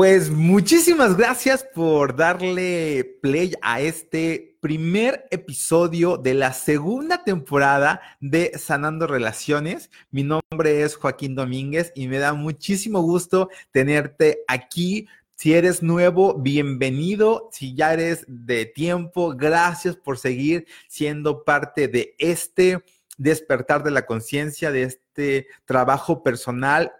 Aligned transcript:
Pues 0.00 0.30
muchísimas 0.30 1.14
gracias 1.14 1.62
por 1.74 2.16
darle 2.16 3.18
play 3.20 3.52
a 3.60 3.82
este 3.82 4.56
primer 4.62 5.26
episodio 5.30 6.16
de 6.16 6.32
la 6.32 6.54
segunda 6.54 7.22
temporada 7.22 8.00
de 8.18 8.58
Sanando 8.58 9.06
Relaciones. 9.06 9.90
Mi 10.10 10.22
nombre 10.22 10.84
es 10.84 10.96
Joaquín 10.96 11.34
Domínguez 11.34 11.92
y 11.94 12.08
me 12.08 12.16
da 12.16 12.32
muchísimo 12.32 13.02
gusto 13.02 13.50
tenerte 13.72 14.38
aquí. 14.48 15.06
Si 15.34 15.52
eres 15.52 15.82
nuevo, 15.82 16.32
bienvenido. 16.32 17.50
Si 17.52 17.74
ya 17.74 17.92
eres 17.92 18.24
de 18.26 18.64
tiempo, 18.64 19.34
gracias 19.36 19.96
por 19.96 20.16
seguir 20.16 20.66
siendo 20.88 21.44
parte 21.44 21.88
de 21.88 22.14
este 22.16 22.82
despertar 23.20 23.82
de 23.82 23.90
la 23.90 24.06
conciencia, 24.06 24.72
de 24.72 24.84
este 24.84 25.46
trabajo 25.66 26.22
personal 26.22 26.90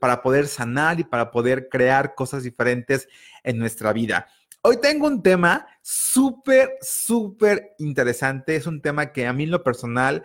para 0.00 0.22
poder 0.22 0.46
sanar 0.46 0.98
y 0.98 1.04
para 1.04 1.30
poder 1.30 1.68
crear 1.68 2.14
cosas 2.14 2.42
diferentes 2.44 3.08
en 3.44 3.58
nuestra 3.58 3.92
vida. 3.92 4.26
Hoy 4.62 4.78
tengo 4.80 5.06
un 5.06 5.22
tema 5.22 5.66
súper, 5.82 6.78
súper 6.80 7.74
interesante. 7.78 8.56
Es 8.56 8.66
un 8.66 8.80
tema 8.80 9.12
que 9.12 9.26
a 9.26 9.34
mí 9.34 9.44
en 9.44 9.50
lo 9.50 9.62
personal 9.62 10.24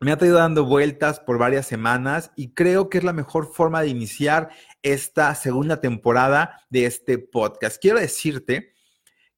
me 0.00 0.10
ha 0.10 0.16
traído 0.16 0.38
dando 0.38 0.64
vueltas 0.64 1.20
por 1.20 1.36
varias 1.36 1.66
semanas 1.66 2.30
y 2.34 2.54
creo 2.54 2.88
que 2.88 2.96
es 2.96 3.04
la 3.04 3.12
mejor 3.12 3.52
forma 3.52 3.82
de 3.82 3.88
iniciar 3.88 4.48
esta 4.80 5.34
segunda 5.34 5.82
temporada 5.82 6.62
de 6.70 6.86
este 6.86 7.18
podcast. 7.18 7.78
Quiero 7.78 8.00
decirte 8.00 8.72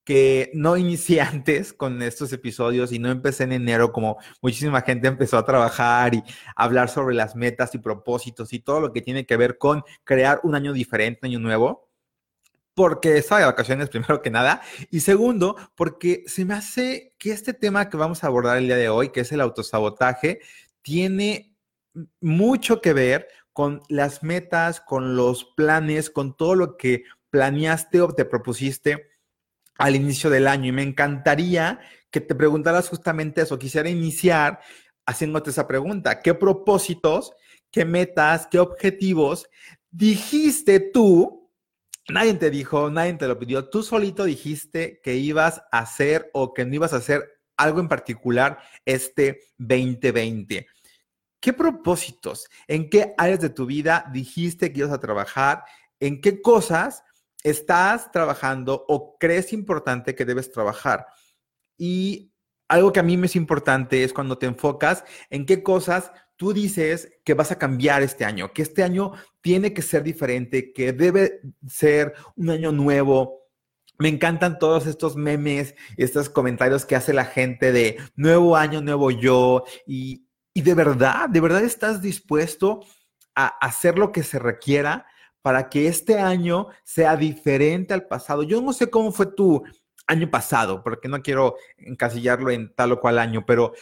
que 0.09 0.51
no 0.55 0.79
inicié 0.79 1.21
antes 1.21 1.75
con 1.75 2.01
estos 2.01 2.33
episodios 2.33 2.93
y 2.93 2.99
no 2.99 3.11
empecé 3.11 3.45
en 3.45 3.53
enero 3.53 3.93
como 3.93 4.17
muchísima 4.41 4.81
gente 4.81 5.07
empezó 5.07 5.37
a 5.37 5.45
trabajar 5.45 6.15
y 6.15 6.25
hablar 6.57 6.89
sobre 6.89 7.15
las 7.15 7.37
metas 7.37 7.75
y 7.75 7.79
propósitos 7.79 8.55
y 8.55 8.61
todo 8.61 8.81
lo 8.81 8.91
que 8.91 9.03
tiene 9.03 9.27
que 9.27 9.37
ver 9.37 9.59
con 9.59 9.85
crear 10.05 10.41
un 10.45 10.55
año 10.55 10.73
diferente, 10.73 11.21
un 11.23 11.33
año 11.33 11.41
nuevo. 11.41 11.91
Porque 12.73 13.19
estaba 13.19 13.41
de 13.41 13.47
vacaciones, 13.49 13.91
primero 13.91 14.23
que 14.23 14.31
nada. 14.31 14.63
Y 14.91 15.01
segundo, 15.01 15.57
porque 15.75 16.25
se 16.27 16.47
me 16.47 16.55
hace 16.55 17.15
que 17.19 17.33
este 17.33 17.53
tema 17.53 17.91
que 17.91 17.99
vamos 17.99 18.25
a 18.25 18.29
abordar 18.29 18.57
el 18.57 18.65
día 18.65 18.77
de 18.77 18.89
hoy, 18.89 19.11
que 19.11 19.21
es 19.21 19.33
el 19.33 19.43
autosabotaje, 19.43 20.41
tiene 20.81 21.55
mucho 22.23 22.81
que 22.81 22.95
ver 22.95 23.29
con 23.53 23.83
las 23.91 24.23
metas, 24.23 24.81
con 24.81 25.17
los 25.17 25.45
planes, 25.45 26.09
con 26.09 26.35
todo 26.35 26.55
lo 26.55 26.79
que 26.79 27.05
planeaste 27.29 28.01
o 28.01 28.09
te 28.15 28.25
propusiste 28.25 29.18
al 29.79 29.97
inicio 29.97 30.29
del 30.29 30.49
año 30.49 30.67
y 30.67 30.73
me 30.73 30.83
encantaría 30.83 31.81
que 32.11 32.21
te 32.21 32.35
preguntaras 32.35 32.89
justamente 32.89 33.43
eso. 33.43 33.59
Quisiera 33.59 33.89
iniciar 33.89 34.61
haciéndote 35.07 35.51
esa 35.51 35.67
pregunta. 35.67 36.21
¿Qué 36.21 36.35
propósitos, 36.35 37.33
qué 37.71 37.85
metas, 37.85 38.47
qué 38.51 38.59
objetivos 38.59 39.49
dijiste 39.91 40.81
tú? 40.81 41.51
Nadie 42.11 42.35
te 42.35 42.51
dijo, 42.51 42.91
nadie 42.91 43.15
te 43.15 43.29
lo 43.29 43.39
pidió. 43.39 43.69
Tú 43.69 43.83
solito 43.83 44.25
dijiste 44.25 45.01
que 45.03 45.15
ibas 45.15 45.63
a 45.71 45.81
hacer 45.81 46.31
o 46.35 46.53
que 46.55 46.65
no 46.65 46.75
ibas 46.75 46.93
a 46.93 46.97
hacer 46.97 47.41
algo 47.57 47.81
en 47.81 47.89
particular 47.89 48.59
este 48.85 49.41
2020. 49.59 50.67
¿Qué 51.41 51.53
propósitos? 51.53 52.49
¿En 52.67 52.91
qué 52.91 53.15
áreas 53.17 53.41
de 53.41 53.51
tu 53.51 53.67
vida 53.67 54.07
dijiste 54.13 54.73
que 54.73 54.81
ibas 54.81 54.93
a 54.93 55.01
trabajar? 55.01 55.65
¿En 56.01 56.21
qué 56.21 56.41
cosas 56.43 57.05
estás 57.43 58.11
trabajando 58.11 58.85
o 58.89 59.17
crees 59.19 59.53
importante 59.53 60.15
que 60.15 60.25
debes 60.25 60.51
trabajar. 60.51 61.07
Y 61.77 62.33
algo 62.69 62.93
que 62.93 63.01
a 63.01 63.05
mí 63.05 63.17
me 63.17 63.27
es 63.27 63.37
importante 63.37 64.05
es 64.05 64.13
cuando 64.13 64.39
te 64.39 64.47
enfocas 64.47 65.05
en 65.31 65.47
qué 65.47 65.63
cosas 65.63 66.13
tú 66.37 66.53
dices 66.53 67.11
que 67.25 67.35
vas 67.35 67.51
a 67.51 67.59
cambiar 67.59 68.03
este 68.03 68.25
año, 68.25 68.53
que 68.53 68.63
este 68.63 68.83
año 68.83 69.13
tiene 69.41 69.73
que 69.73 69.83
ser 69.83 70.03
diferente, 70.03 70.73
que 70.73 70.93
debe 70.93 71.41
ser 71.69 72.15
un 72.37 72.51
año 72.51 72.71
nuevo. 72.73 73.43
Me 73.99 74.09
encantan 74.09 74.59
todos 74.59 74.87
estos 74.87 75.17
memes, 75.17 75.75
estos 75.97 76.29
comentarios 76.31 76.87
que 76.87 76.95
hace 76.95 77.13
la 77.13 77.25
gente 77.25 77.73
de 77.73 77.99
nuevo 78.15 78.57
año, 78.57 78.81
nuevo 78.81 79.11
yo. 79.11 79.65
Y, 79.87 80.29
y 80.55 80.63
de 80.63 80.75
verdad, 80.75 81.29
de 81.29 81.41
verdad 81.41 81.65
estás 81.65 82.01
dispuesto 82.01 82.85
a 83.35 83.47
hacer 83.47 83.99
lo 83.99 84.13
que 84.13 84.23
se 84.23 84.39
requiera 84.39 85.07
para 85.43 85.69
que 85.69 85.89
este 85.89 86.19
año 86.19 86.69
sea 86.85 87.17
diferente 87.17 87.95
al 87.95 88.07
pasado. 88.07 88.43
Yo 88.43 88.61
no 88.61 88.73
sé 88.73 88.91
cómo 88.91 89.13
fue 89.13 89.27
tu 89.27 89.63
año 90.07 90.31
pasado, 90.31 90.83
porque 90.83 91.09
no 91.09 91.23
quiero 91.23 91.57
encasillarlo 91.77 92.51
en 92.51 92.75
tal 92.75 92.93
o 92.93 93.01
cual 93.01 93.19
año, 93.19 93.45
pero 93.47 93.73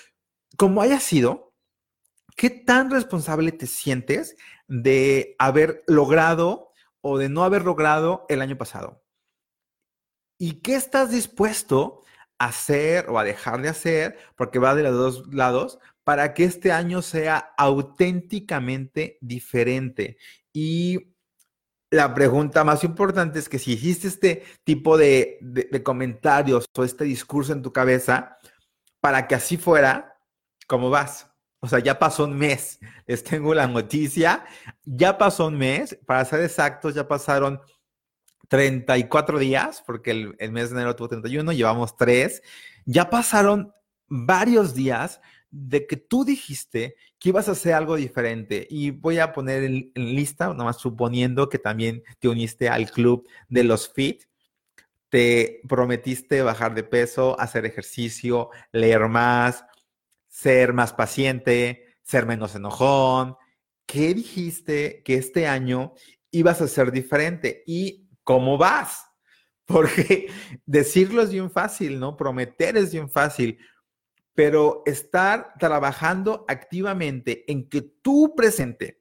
como 0.57 0.83
haya 0.83 1.01
sido, 1.01 1.55
¿qué 2.37 2.51
tan 2.51 2.91
responsable 2.91 3.53
te 3.53 3.67
sientes 3.67 4.37
de 4.69 5.37
haber 5.39 5.85
logrado 5.87 6.73
o 7.01 7.19
de 7.19 7.29
no 7.29 7.45
haber 7.45 7.65
logrado 7.65 8.27
el 8.29 8.43
año 8.43 8.59
pasado? 8.59 9.03
¿Y 10.39 10.61
qué 10.61 10.75
estás 10.75 11.11
dispuesto 11.11 12.03
a 12.39 12.47
hacer 12.47 13.09
o 13.09 13.19
a 13.19 13.25
dejar 13.25 13.63
de 13.63 13.69
hacer, 13.69 14.19
porque 14.37 14.59
va 14.59 14.75
de 14.75 14.83
los 14.83 14.95
dos 14.95 15.35
lados, 15.35 15.79
para 16.05 16.35
que 16.35 16.45
este 16.45 16.73
año 16.73 17.03
sea 17.03 17.55
auténticamente 17.57 19.19
diferente? 19.21 20.19
Y 20.53 21.16
la 21.91 22.15
pregunta 22.15 22.65
más 22.65 22.85
importante 22.85 23.39
es 23.39 23.49
que 23.49 23.59
si 23.59 23.73
hiciste 23.73 24.09
este 24.09 24.45
tipo 24.65 24.99
de, 24.99 25.39
comentarios 25.85 26.67
o 26.77 26.85
este 26.85 27.05
discurso 27.05 27.53
en 27.53 27.63
tu 27.63 27.73
cabeza, 27.73 28.39
para 29.01 29.29
que 29.29 29.35
así 29.35 29.57
fuera, 29.57 30.19
¿cómo 30.67 30.91
vas? 30.91 31.31
O 31.61 31.69
sea, 31.69 31.79
ya 31.79 31.99
pasó 31.99 32.25
un 32.25 32.37
mes, 32.37 32.81
les 33.07 33.23
tengo 33.23 33.55
la 33.55 33.67
noticia, 33.67 34.45
ya 34.85 35.17
pasó 35.17 35.47
un 35.47 35.59
mes, 35.59 35.99
para 36.07 36.25
ser 36.25 36.41
exactos, 36.43 36.95
ya 36.95 37.07
pasaron 37.07 37.61
34 38.49 39.39
días, 39.39 39.83
porque 39.87 40.11
el, 40.11 40.37
el 40.39 40.53
mes 40.53 40.71
de 40.71 40.77
enero 40.77 40.97
tuvo 40.97 41.09
31, 41.09 41.53
llevamos 41.53 41.97
3, 41.97 42.43
ya 42.85 43.11
pasaron 43.11 43.73
varios 44.09 44.75
días 44.75 45.21
de 45.59 45.87
que 45.87 45.97
tú 45.97 46.25
dijiste 46.25 46.97
que 47.19 47.31
ibas 47.31 47.49
a 47.49 47.53
hacer 47.53 47.73
algo 47.73 47.97
diferente. 47.97 48.67
Y 48.69 48.91
voy 48.91 49.19
a 49.19 49.33
poner 49.33 49.65
en, 49.65 49.91
lista, 49.95 50.53
nomás 50.53 50.77
suponiendo 50.77 51.49
que 51.49 51.59
también 51.59 52.03
te 52.19 52.29
uniste 52.29 52.69
al 52.69 52.91
club 52.91 53.27
de 53.49 53.65
los 53.65 53.89
FIT. 53.89 54.25
Te 55.09 55.61
prometiste 55.67 56.43
bajar 56.43 56.75
de 56.75 56.83
peso, 56.85 57.41
hacer 57.41 57.65
ejercicio, 57.65 58.51
leer 58.73 59.09
más, 59.09 59.65
ser 60.29 60.75
más 60.75 60.93
paciente, 60.93 61.97
ser 62.03 62.27
menos 62.27 62.55
enojón. 62.55 63.37
¿Qué 63.87 64.13
dijiste 64.13 65.03
que 65.05 65.15
este 65.15 65.47
año 65.47 65.95
ibas 66.31 66.61
a 66.61 66.69
ser 66.69 66.93
diferente? 66.93 67.63
¿Y 67.67 68.09
cómo 68.25 68.59
vas? 68.59 69.07
Porque 69.65 70.29
decirlo 70.67 71.23
es 71.23 71.31
bien 71.31 71.51
fácil, 71.51 71.99
¿no? 71.99 72.17
Prometer 72.17 72.77
es 72.77 72.93
bien 72.93 73.09
fácil 73.09 73.59
pero 74.37 74.83
estar 74.85 75.55
trabajando 75.59 76.45
activamente 76.47 77.51
en 77.51 77.69
que 77.69 77.81
tu 77.81 78.35
presente, 78.37 79.01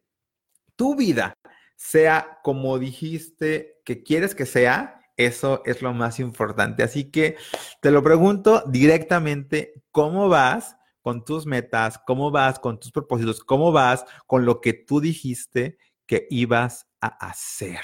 tu 0.77 0.95
vida, 0.95 1.35
sea 1.75 2.39
como 2.41 2.79
dijiste 2.79 3.81
que 3.83 4.01
quieres 4.01 4.33
que 4.33 4.45
sea, 4.45 5.01
eso 5.17 5.61
es 5.65 5.81
lo 5.81 5.93
más 5.93 6.19
importante. 6.21 6.83
Así 6.83 7.11
que 7.11 7.35
te 7.81 7.91
lo 7.91 8.01
pregunto 8.01 8.63
directamente, 8.67 9.73
¿cómo 9.91 10.29
vas 10.29 10.77
con 11.01 11.25
tus 11.25 11.45
metas? 11.45 11.99
¿Cómo 12.07 12.31
vas 12.31 12.57
con 12.57 12.79
tus 12.79 12.91
propósitos? 12.91 13.43
¿Cómo 13.43 13.73
vas 13.73 14.05
con 14.27 14.45
lo 14.45 14.61
que 14.61 14.73
tú 14.73 15.01
dijiste 15.01 15.77
que 16.05 16.27
ibas 16.29 16.87
a 17.01 17.07
hacer? 17.07 17.81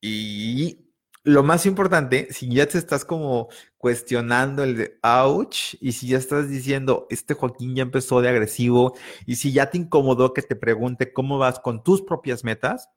Y 0.00 0.86
lo 1.24 1.42
más 1.42 1.66
importante, 1.66 2.28
si 2.32 2.48
ya 2.54 2.66
te 2.66 2.78
estás 2.78 3.04
como 3.04 3.48
cuestionando 3.86 4.64
el 4.64 4.76
de 4.76 4.98
ouch, 5.00 5.76
y 5.80 5.92
si 5.92 6.08
ya 6.08 6.18
estás 6.18 6.48
diciendo, 6.48 7.06
este 7.08 7.34
Joaquín 7.34 7.76
ya 7.76 7.84
empezó 7.84 8.20
de 8.20 8.28
agresivo, 8.28 8.96
y 9.26 9.36
si 9.36 9.52
ya 9.52 9.70
te 9.70 9.78
incomodó 9.78 10.34
que 10.34 10.42
te 10.42 10.56
pregunte 10.56 11.12
cómo 11.12 11.38
vas 11.38 11.60
con 11.60 11.84
tus 11.84 12.02
propias 12.02 12.42
metas, 12.42 12.90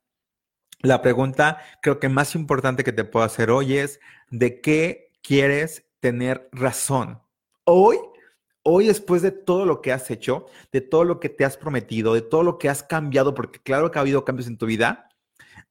la 0.80 1.04
pregunta 1.04 1.60
creo 1.84 2.00
que 2.00 2.10
más 2.10 2.34
importante 2.34 2.84
que 2.84 2.92
te 2.92 3.04
puedo 3.04 3.24
hacer 3.24 3.52
hoy 3.52 3.78
es, 3.78 4.00
¿de 4.32 4.62
qué 4.62 5.12
quieres 5.22 5.86
tener 6.00 6.50
razón? 6.52 7.22
Hoy, 7.66 7.98
hoy 8.64 8.88
después 8.88 9.22
de 9.22 9.30
todo 9.30 9.68
lo 9.68 9.84
que 9.84 9.94
has 9.94 10.10
hecho, 10.10 10.48
de 10.72 10.82
todo 10.82 11.04
lo 11.04 11.20
que 11.20 11.30
te 11.30 11.46
has 11.46 11.56
prometido, 11.56 12.16
de 12.16 12.24
todo 12.24 12.42
lo 12.42 12.58
que 12.58 12.68
has 12.68 12.82
cambiado, 12.82 13.36
porque 13.36 13.62
claro 13.62 13.92
que 13.92 14.00
ha 14.00 14.02
habido 14.02 14.26
cambios 14.26 14.48
en 14.48 14.58
tu 14.58 14.66
vida, 14.66 15.08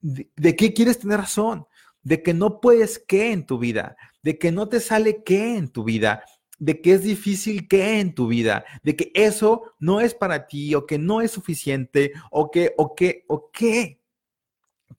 de 0.00 0.54
qué 0.54 0.72
quieres 0.72 1.00
tener 1.00 1.18
razón? 1.18 1.66
de 2.02 2.22
que 2.22 2.34
no 2.34 2.60
puedes 2.60 2.98
qué 2.98 3.32
en 3.32 3.46
tu 3.46 3.58
vida, 3.58 3.96
de 4.22 4.38
que 4.38 4.52
no 4.52 4.68
te 4.68 4.80
sale 4.80 5.22
qué 5.24 5.56
en 5.56 5.68
tu 5.68 5.84
vida, 5.84 6.24
de 6.58 6.80
que 6.80 6.92
es 6.92 7.02
difícil 7.02 7.68
qué 7.68 8.00
en 8.00 8.14
tu 8.14 8.26
vida, 8.26 8.64
de 8.82 8.96
que 8.96 9.10
eso 9.14 9.74
no 9.78 10.00
es 10.00 10.14
para 10.14 10.46
ti 10.46 10.74
o 10.74 10.86
que 10.86 10.98
no 10.98 11.20
es 11.20 11.30
suficiente 11.30 12.12
o 12.30 12.50
que, 12.50 12.74
o 12.76 12.94
que, 12.94 13.24
o 13.28 13.50
qué. 13.50 14.00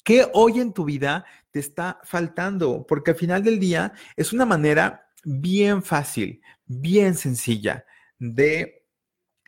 ¿Qué 0.03 0.27
hoy 0.33 0.59
en 0.59 0.73
tu 0.73 0.85
vida 0.85 1.25
te 1.51 1.59
está 1.59 1.99
faltando? 2.03 2.85
Porque 2.87 3.11
al 3.11 3.17
final 3.17 3.43
del 3.43 3.59
día 3.59 3.93
es 4.15 4.31
una 4.31 4.45
manera 4.45 5.09
bien 5.25 5.83
fácil, 5.83 6.41
bien 6.65 7.15
sencilla 7.15 7.85
de 8.17 8.85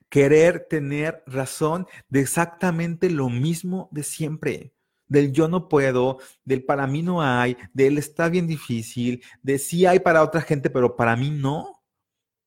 querer 0.09 0.67
tener 0.69 1.23
razón 1.25 1.87
de 2.09 2.19
exactamente 2.19 3.09
lo 3.09 3.29
mismo 3.29 3.87
de 3.91 4.03
siempre 4.03 4.73
del 5.11 5.33
yo 5.33 5.49
no 5.49 5.67
puedo, 5.67 6.19
del 6.45 6.63
para 6.63 6.87
mí 6.87 7.01
no 7.01 7.21
hay, 7.21 7.57
del 7.73 7.97
está 7.97 8.29
bien 8.29 8.47
difícil, 8.47 9.21
de 9.43 9.59
sí 9.59 9.85
hay 9.85 9.99
para 9.99 10.23
otra 10.23 10.39
gente, 10.39 10.69
pero 10.69 10.95
para 10.95 11.17
mí 11.17 11.29
no. 11.29 11.83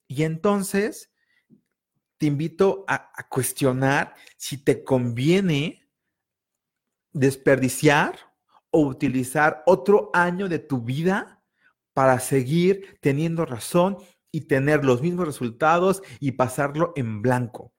Y 0.08 0.22
entonces 0.22 1.12
te 2.16 2.25
invito 2.25 2.87
a, 2.88 3.12
a 3.14 3.28
cuestionar 3.28 4.14
si 4.38 4.56
te 4.56 4.82
conviene 4.82 5.87
desperdiciar 7.12 8.16
o 8.70 8.81
utilizar 8.81 9.62
otro 9.67 10.10
año 10.14 10.49
de 10.49 10.58
tu 10.58 10.81
vida 10.81 11.43
para 11.93 12.19
seguir 12.19 12.96
teniendo 13.02 13.44
razón 13.44 13.99
y 14.32 14.46
tener 14.46 14.87
los 14.87 15.02
mismos 15.02 15.26
resultados 15.26 16.02
y 16.19 16.32
pasarlo 16.32 16.94
en 16.96 17.20
blanco, 17.20 17.75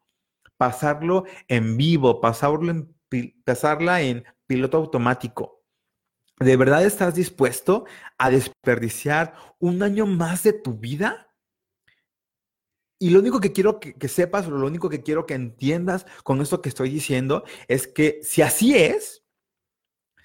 pasarlo 0.57 1.23
en 1.47 1.75
vivo, 1.75 2.21
pasarlo 2.21 2.69
en, 2.69 2.94
pasarla 3.43 4.01
en 4.01 4.23
piloto 4.47 4.77
automático. 4.77 5.63
¿De 6.39 6.57
verdad 6.57 6.83
estás 6.83 7.15
dispuesto 7.15 7.85
a 8.17 8.29
desperdiciar 8.29 9.35
un 9.59 9.81
año 9.83 10.05
más 10.05 10.43
de 10.43 10.53
tu 10.53 10.73
vida? 10.73 11.31
Y 12.99 13.09
lo 13.09 13.19
único 13.19 13.39
que 13.39 13.53
quiero 13.53 13.79
que, 13.79 14.07
sepas, 14.07 14.47
lo 14.47 14.65
único 14.65 14.89
que 14.89 15.03
quiero 15.03 15.25
que 15.25 15.33
entiendas 15.33 16.05
con 16.23 16.41
esto 16.41 16.61
que 16.61 16.69
estoy 16.69 16.89
diciendo, 16.89 17.43
es 17.67 17.87
que 17.87 18.19
si 18.23 18.41
así 18.41 18.75
es, 18.75 19.23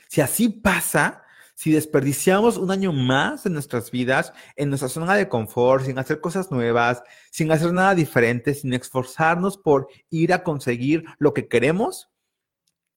si 0.08 0.20
así 0.20 0.48
pasa, 0.48 1.24
si 1.54 1.72
desperdiciamos 1.72 2.56
un 2.56 2.70
año 2.70 2.92
más 2.92 3.44
de 3.44 3.50
nuestras 3.50 3.90
vidas 3.90 4.32
en 4.56 4.70
nuestra 4.70 4.88
zona 4.88 5.14
de 5.14 5.28
confort, 5.28 5.84
sin 5.84 5.98
hacer 5.98 6.20
cosas 6.20 6.50
nuevas, 6.50 7.02
sin 7.30 7.52
hacer 7.52 7.72
nada 7.72 7.94
diferente, 7.94 8.54
sin 8.54 8.72
esforzarnos 8.72 9.58
por 9.58 9.88
ir 10.08 10.32
a 10.32 10.42
conseguir 10.42 11.04
lo 11.18 11.34
que 11.34 11.48
queremos, 11.48 12.08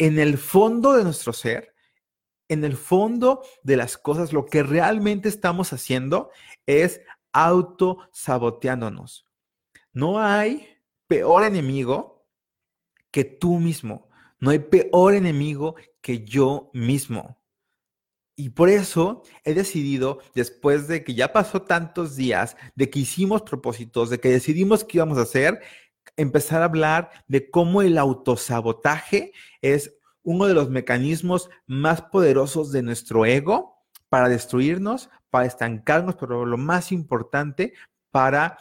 en 0.03 0.19
el 0.19 0.37
fondo 0.37 0.91
de 0.91 1.05
nuestro 1.05 1.31
ser, 1.31 1.73
en 2.49 2.65
el 2.65 2.75
fondo 2.75 3.41
de 3.63 3.77
las 3.77 3.97
cosas, 3.97 4.33
lo 4.33 4.45
que 4.45 4.61
realmente 4.61 5.29
estamos 5.29 5.71
haciendo 5.71 6.29
es 6.65 6.99
autosaboteándonos. 7.31 9.25
No 9.93 10.19
hay 10.19 10.67
peor 11.07 11.45
enemigo 11.45 12.27
que 13.11 13.23
tú 13.23 13.59
mismo. 13.59 14.09
No 14.41 14.51
hay 14.51 14.59
peor 14.59 15.13
enemigo 15.13 15.75
que 16.01 16.25
yo 16.25 16.69
mismo. 16.73 17.41
Y 18.35 18.49
por 18.49 18.67
eso 18.67 19.23
he 19.45 19.53
decidido, 19.53 20.19
después 20.35 20.89
de 20.89 21.05
que 21.05 21.13
ya 21.13 21.31
pasó 21.31 21.61
tantos 21.61 22.17
días, 22.17 22.57
de 22.75 22.89
que 22.89 22.99
hicimos 22.99 23.43
propósitos, 23.43 24.09
de 24.09 24.19
que 24.19 24.27
decidimos 24.29 24.83
qué 24.83 24.97
íbamos 24.97 25.17
a 25.17 25.21
hacer, 25.21 25.61
empezar 26.17 26.61
a 26.61 26.65
hablar 26.65 27.09
de 27.27 27.49
cómo 27.49 27.81
el 27.81 27.97
autosabotaje 27.97 29.31
es 29.61 29.95
uno 30.23 30.45
de 30.45 30.53
los 30.53 30.69
mecanismos 30.69 31.49
más 31.65 32.01
poderosos 32.01 32.71
de 32.71 32.81
nuestro 32.81 33.25
ego 33.25 33.83
para 34.09 34.29
destruirnos, 34.29 35.09
para 35.29 35.45
estancarnos, 35.45 36.15
pero 36.15 36.45
lo 36.45 36.57
más 36.57 36.91
importante, 36.91 37.73
para 38.11 38.57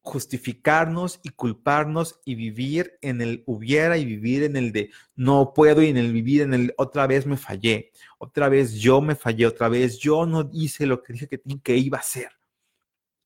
justificarnos 0.00 1.18
y 1.24 1.30
culparnos 1.30 2.20
y 2.24 2.36
vivir 2.36 2.96
en 3.02 3.20
el 3.20 3.42
hubiera 3.44 3.98
y 3.98 4.04
vivir 4.04 4.44
en 4.44 4.56
el 4.56 4.70
de 4.70 4.90
no 5.16 5.52
puedo 5.52 5.82
y 5.82 5.88
en 5.88 5.96
el 5.96 6.12
vivir 6.12 6.42
en 6.42 6.54
el 6.54 6.74
otra 6.78 7.08
vez 7.08 7.26
me 7.26 7.36
fallé, 7.36 7.90
otra 8.18 8.48
vez 8.48 8.74
yo 8.74 9.00
me 9.00 9.16
fallé, 9.16 9.46
otra 9.46 9.68
vez 9.68 9.98
yo 9.98 10.24
no 10.24 10.48
hice 10.52 10.86
lo 10.86 11.02
que 11.02 11.12
dije 11.12 11.28
que, 11.28 11.40
que 11.60 11.76
iba 11.76 11.98
a 11.98 12.00
hacer. 12.00 12.30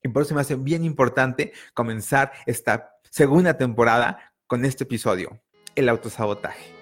Y 0.03 0.09
por 0.09 0.23
eso 0.23 0.35
me 0.35 0.41
hace 0.41 0.57
bien 0.57 0.83
importante 0.83 1.53
comenzar 1.75 2.33
esta 2.47 2.90
segunda 3.11 3.59
temporada 3.59 4.33
con 4.47 4.65
este 4.65 4.85
episodio, 4.85 5.41
el 5.75 5.89
autosabotaje. 5.89 6.81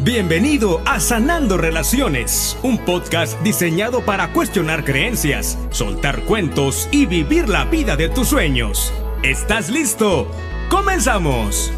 Bienvenido 0.00 0.80
a 0.86 1.00
Sanando 1.00 1.56
Relaciones, 1.56 2.56
un 2.62 2.78
podcast 2.78 3.40
diseñado 3.42 4.04
para 4.04 4.32
cuestionar 4.32 4.84
creencias, 4.84 5.58
soltar 5.70 6.22
cuentos 6.22 6.88
y 6.92 7.06
vivir 7.06 7.48
la 7.48 7.64
vida 7.64 7.96
de 7.96 8.08
tus 8.08 8.28
sueños. 8.28 8.92
¿Estás 9.24 9.68
listo? 9.68 10.30
¡Comenzamos! 10.70 11.72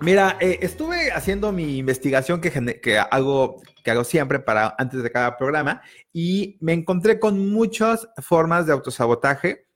Mira, 0.00 0.36
eh, 0.40 0.60
estuve 0.62 1.10
haciendo 1.10 1.50
mi 1.50 1.76
investigación 1.76 2.40
que, 2.40 2.98
hago, 3.10 3.60
que 3.82 3.90
hago 3.90 4.04
siempre 4.04 4.38
para 4.38 4.74
antes 4.78 5.02
de 5.02 5.10
cada 5.10 5.36
programa 5.36 5.82
y 6.12 6.56
me 6.60 6.72
encontré 6.72 7.18
con 7.18 7.50
muchas 7.50 8.08
formas 8.18 8.66
de 8.66 8.72
autosabotaje, 8.72 9.66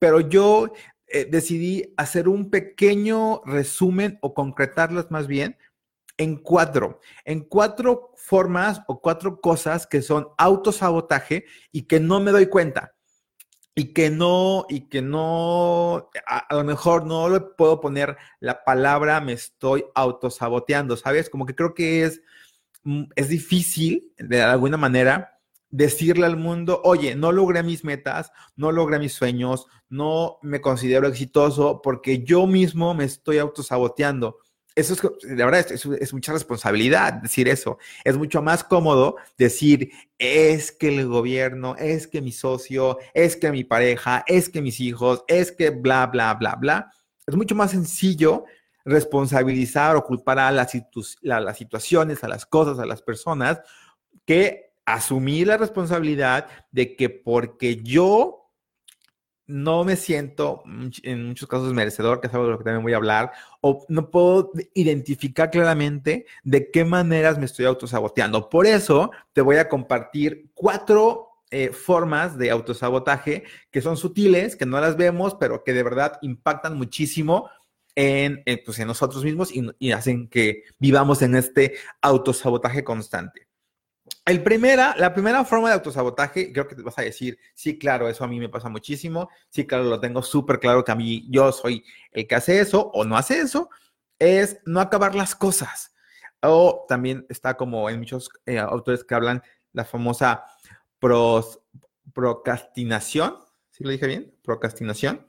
pero 0.00 0.18
yo 0.18 0.72
eh, 1.06 1.28
decidí 1.30 1.94
hacer 1.96 2.28
un 2.28 2.50
pequeño 2.50 3.40
resumen 3.44 4.18
o 4.20 4.34
concretarlas 4.34 5.12
más 5.12 5.28
bien 5.28 5.56
en 6.16 6.36
cuatro, 6.36 7.00
en 7.24 7.42
cuatro 7.42 8.12
formas 8.16 8.82
o 8.88 9.00
cuatro 9.00 9.40
cosas 9.40 9.86
que 9.86 10.02
son 10.02 10.28
autosabotaje 10.38 11.44
y 11.70 11.82
que 11.82 12.00
no 12.00 12.18
me 12.18 12.32
doy 12.32 12.46
cuenta 12.46 12.94
y 13.78 13.92
que 13.92 14.10
no, 14.10 14.66
y 14.68 14.88
que 14.88 15.02
no, 15.02 16.10
a, 16.26 16.52
lo 16.52 16.64
mejor 16.64 17.06
no 17.06 17.28
le 17.28 17.38
puedo 17.38 17.80
poner 17.80 18.16
la 18.40 18.64
palabra 18.64 19.20
me 19.20 19.34
estoy 19.34 19.84
autosaboteando, 19.94 20.96
¿sabes? 20.96 21.30
Como 21.30 21.46
que 21.46 21.54
creo 21.54 21.74
que 21.74 22.02
es, 22.02 22.20
mm, 22.82 23.04
es 23.14 23.28
difícil, 23.28 24.12
de 24.18 24.42
alguna 24.42 24.78
manera, 24.78 25.38
decirle 25.70 26.26
al 26.26 26.36
mundo, 26.36 26.80
oye, 26.82 27.14
no 27.14 27.30
logré 27.30 27.62
mis 27.62 27.84
metas, 27.84 28.32
no 28.56 28.72
logré 28.72 28.98
mis 28.98 29.12
sueños, 29.12 29.68
no 29.88 30.38
me 30.42 30.60
considero 30.60 31.06
exitoso 31.06 31.80
porque 31.80 32.24
yo 32.24 32.48
mismo 32.48 32.94
me 32.94 33.04
estoy 33.04 33.38
autosaboteando 33.38 34.38
eso 34.78 34.94
es, 34.94 35.28
de 35.28 35.44
verdad, 35.44 35.66
es, 35.72 36.12
mucha 36.12 36.32
responsabilidad 36.32 37.14
decir 37.14 37.48
eso. 37.48 37.78
Es 38.04 38.16
mucho 38.16 38.42
más 38.42 38.62
cómodo 38.62 39.16
decir, 39.36 39.90
es 40.18 40.70
que 40.70 40.88
el 40.88 41.08
gobierno, 41.08 41.74
es 41.76 42.06
que 42.06 42.22
mi 42.22 42.30
socio, 42.30 42.98
es 43.12 43.36
que 43.36 43.50
mi 43.50 43.64
pareja, 43.64 44.24
es 44.28 44.48
que 44.48 44.62
mis 44.62 44.78
hijos, 44.78 45.24
es 45.26 45.50
que 45.50 45.70
bla, 45.70 46.06
bla, 46.06 46.34
bla, 46.34 46.54
bla. 46.54 46.92
Es 47.26 47.34
mucho 47.34 47.56
más 47.56 47.72
sencillo 47.72 48.44
responsabilizar 48.84 49.96
o 49.96 50.04
culpar 50.04 50.38
a 50.38 50.52
las, 50.52 50.72
las 51.22 51.58
situaciones, 51.58 52.22
a 52.22 52.28
las 52.28 52.46
cosas, 52.46 52.78
a 52.78 52.86
las 52.86 53.02
personas, 53.02 53.60
que 54.24 54.70
asumir 54.86 55.48
la 55.48 55.56
responsabilidad 55.56 56.46
de 56.70 56.94
que 56.94 57.10
porque 57.10 57.82
yo 57.82 58.37
no 59.48 59.82
me 59.82 59.96
siento 59.96 60.62
en 61.02 61.26
muchos 61.26 61.48
casos 61.48 61.72
merecedor, 61.72 62.20
que 62.20 62.26
es 62.26 62.34
algo 62.34 62.46
de 62.46 62.52
lo 62.52 62.58
que 62.58 62.64
también 62.64 62.82
voy 62.82 62.92
a 62.92 62.98
hablar, 62.98 63.32
o 63.62 63.84
no 63.88 64.10
puedo 64.10 64.52
identificar 64.74 65.50
claramente 65.50 66.26
de 66.44 66.70
qué 66.70 66.84
maneras 66.84 67.38
me 67.38 67.46
estoy 67.46 67.64
autosaboteando. 67.64 68.50
Por 68.50 68.66
eso 68.66 69.10
te 69.32 69.40
voy 69.40 69.56
a 69.56 69.68
compartir 69.68 70.50
cuatro 70.54 71.30
eh, 71.50 71.70
formas 71.70 72.36
de 72.36 72.50
autosabotaje 72.50 73.44
que 73.70 73.80
son 73.80 73.96
sutiles, 73.96 74.54
que 74.54 74.66
no 74.66 74.78
las 74.80 74.98
vemos, 74.98 75.34
pero 75.34 75.64
que 75.64 75.72
de 75.72 75.82
verdad 75.82 76.18
impactan 76.20 76.76
muchísimo 76.76 77.48
en, 77.94 78.44
pues, 78.64 78.78
en 78.78 78.86
nosotros 78.86 79.24
mismos 79.24 79.50
y 79.52 79.90
hacen 79.92 80.28
que 80.28 80.64
vivamos 80.78 81.22
en 81.22 81.34
este 81.34 81.74
autosabotaje 82.02 82.84
constante. 82.84 83.47
El 84.28 84.42
primera, 84.42 84.94
la 84.98 85.14
primera 85.14 85.42
forma 85.42 85.68
de 85.68 85.74
autosabotaje, 85.76 86.52
creo 86.52 86.68
que 86.68 86.74
te 86.74 86.82
vas 86.82 86.98
a 86.98 87.02
decir, 87.02 87.38
sí, 87.54 87.78
claro, 87.78 88.10
eso 88.10 88.24
a 88.24 88.28
mí 88.28 88.38
me 88.38 88.50
pasa 88.50 88.68
muchísimo, 88.68 89.30
sí, 89.48 89.66
claro, 89.66 89.84
lo 89.84 90.00
tengo 90.00 90.20
súper 90.20 90.60
claro 90.60 90.84
que 90.84 90.92
a 90.92 90.96
mí 90.96 91.26
yo 91.30 91.50
soy 91.50 91.82
el 92.12 92.26
que 92.26 92.34
hace 92.34 92.60
eso 92.60 92.90
o 92.92 93.06
no 93.06 93.16
hace 93.16 93.40
eso, 93.40 93.70
es 94.18 94.58
no 94.66 94.82
acabar 94.82 95.14
las 95.14 95.34
cosas. 95.34 95.94
O 96.42 96.84
también 96.86 97.24
está 97.30 97.56
como 97.56 97.88
en 97.88 98.00
muchos 98.00 98.28
eh, 98.44 98.58
autores 98.58 99.02
que 99.02 99.14
hablan 99.14 99.42
la 99.72 99.86
famosa 99.86 100.44
procrastinación, 102.12 103.38
¿sí 103.70 103.82
lo 103.82 103.88
dije 103.88 104.06
bien? 104.06 104.36
Procrastinación 104.42 105.26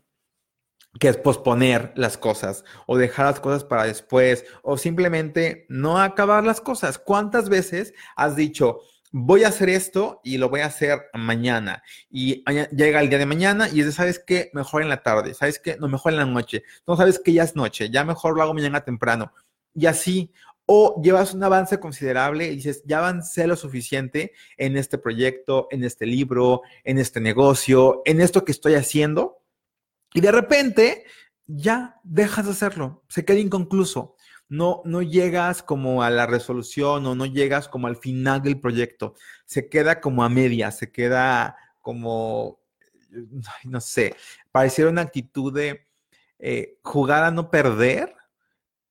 que 0.98 1.10
es 1.10 1.18
posponer 1.18 1.92
las 1.96 2.18
cosas 2.18 2.64
o 2.88 2.98
dejar 2.98 3.28
las 3.28 3.40
cosas 3.40 3.64
para 3.64 3.84
después 3.84 4.46
o 4.64 4.78
simplemente 4.78 5.66
no 5.70 6.00
acabar 6.00 6.44
las 6.44 6.62
cosas. 6.62 6.98
¿Cuántas 6.98 7.50
veces 7.50 7.94
has 8.16 8.36
dicho, 8.36 8.80
voy 9.12 9.44
a 9.44 9.50
hacer 9.50 9.70
esto 9.70 10.20
y 10.24 10.38
lo 10.38 10.50
voy 10.50 10.62
a 10.62 10.68
hacer 10.68 11.10
mañana? 11.14 11.84
Y 12.10 12.44
llega 12.76 13.02
el 13.02 13.10
día 13.10 13.20
de 13.20 13.26
mañana 13.28 13.70
y 13.70 13.74
dices, 13.74 13.96
¿sabes 13.96 14.20
qué? 14.26 14.50
Mejor 14.54 14.82
en 14.82 14.90
la 14.90 15.04
tarde, 15.04 15.34
¿sabes 15.34 15.60
qué? 15.60 15.78
No, 15.78 15.88
mejor 15.88 16.14
en 16.14 16.20
la 16.20 16.26
noche. 16.26 16.64
No 16.88 16.98
sabes 16.98 17.20
que 17.20 17.34
ya 17.34 17.44
es 17.44 17.56
noche, 17.56 17.90
ya 17.90 18.04
mejor 18.04 18.36
lo 18.36 18.42
hago 18.42 18.54
mañana 18.54 18.84
temprano. 18.84 19.32
Y 19.76 19.86
así, 19.86 20.34
o 20.66 21.00
llevas 21.02 21.34
un 21.34 21.44
avance 21.44 21.80
considerable 21.80 22.48
y 22.48 22.56
dices, 22.56 22.84
ya 22.86 22.98
avancé 23.00 23.46
lo 23.48 23.56
suficiente 23.56 24.34
en 24.58 24.76
este 24.76 24.98
proyecto, 24.98 25.68
en 25.70 25.84
este 25.84 26.08
libro, 26.08 26.62
en 26.84 26.98
este 26.98 27.20
negocio, 27.22 28.02
en 28.06 28.22
esto 28.22 28.44
que 28.44 28.52
estoy 28.52 28.74
haciendo 28.74 29.39
y 30.14 30.22
de 30.22 30.32
repente 30.32 31.06
ya 31.48 32.00
dejas 32.04 32.46
de 32.46 32.52
hacerlo, 32.52 33.04
se 33.10 33.26
queda 33.26 33.40
inconcluso. 33.40 34.16
no, 34.50 34.82
no 34.86 35.02
llegas 35.04 35.62
como 35.62 36.02
a 36.04 36.10
la 36.10 36.26
resolución 36.26 37.06
o 37.06 37.16
no 37.16 37.26
llegas 37.28 37.68
como 37.68 37.88
al 37.88 37.98
final 37.98 38.42
del 38.42 38.60
proyecto. 38.60 39.14
Se 39.46 39.70
queda 39.70 40.02
como 40.02 40.24
a 40.24 40.30
media, 40.30 40.72
se 40.72 40.92
queda 40.92 41.56
como, 41.82 42.60
no 43.64 43.82
sé, 43.82 44.16
pareciera 44.52 44.90
una 44.90 45.02
actitud 45.02 45.54
de 45.54 45.88
eh, 46.40 46.80
jugar 46.84 47.24
a 47.24 47.32
no 47.32 47.52
perder, 47.52 48.16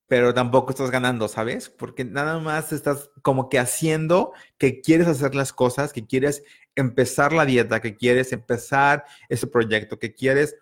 pero 0.07 0.33
tampoco 0.35 0.71
estás 0.71 0.91
ganando, 0.91 1.29
¿sabes? 1.29 1.69
Porque 1.69 2.05
nada 2.05 2.39
más 2.39 2.73
estás 2.73 3.11
como 3.23 3.49
que 3.49 3.59
haciendo 3.59 4.33
que 4.59 4.81
quieres 4.81 5.07
hacer 5.09 5.35
las 5.35 5.53
cosas, 5.53 5.93
que 5.93 6.07
quieres 6.07 6.43
empezar 6.77 7.33
la 7.33 7.45
dieta, 7.45 7.81
que 7.81 7.97
quieres 7.97 8.33
empezar 8.33 9.05
ese 9.29 9.47
proyecto, 9.47 9.99
que 9.99 10.15
quieres 10.15 10.57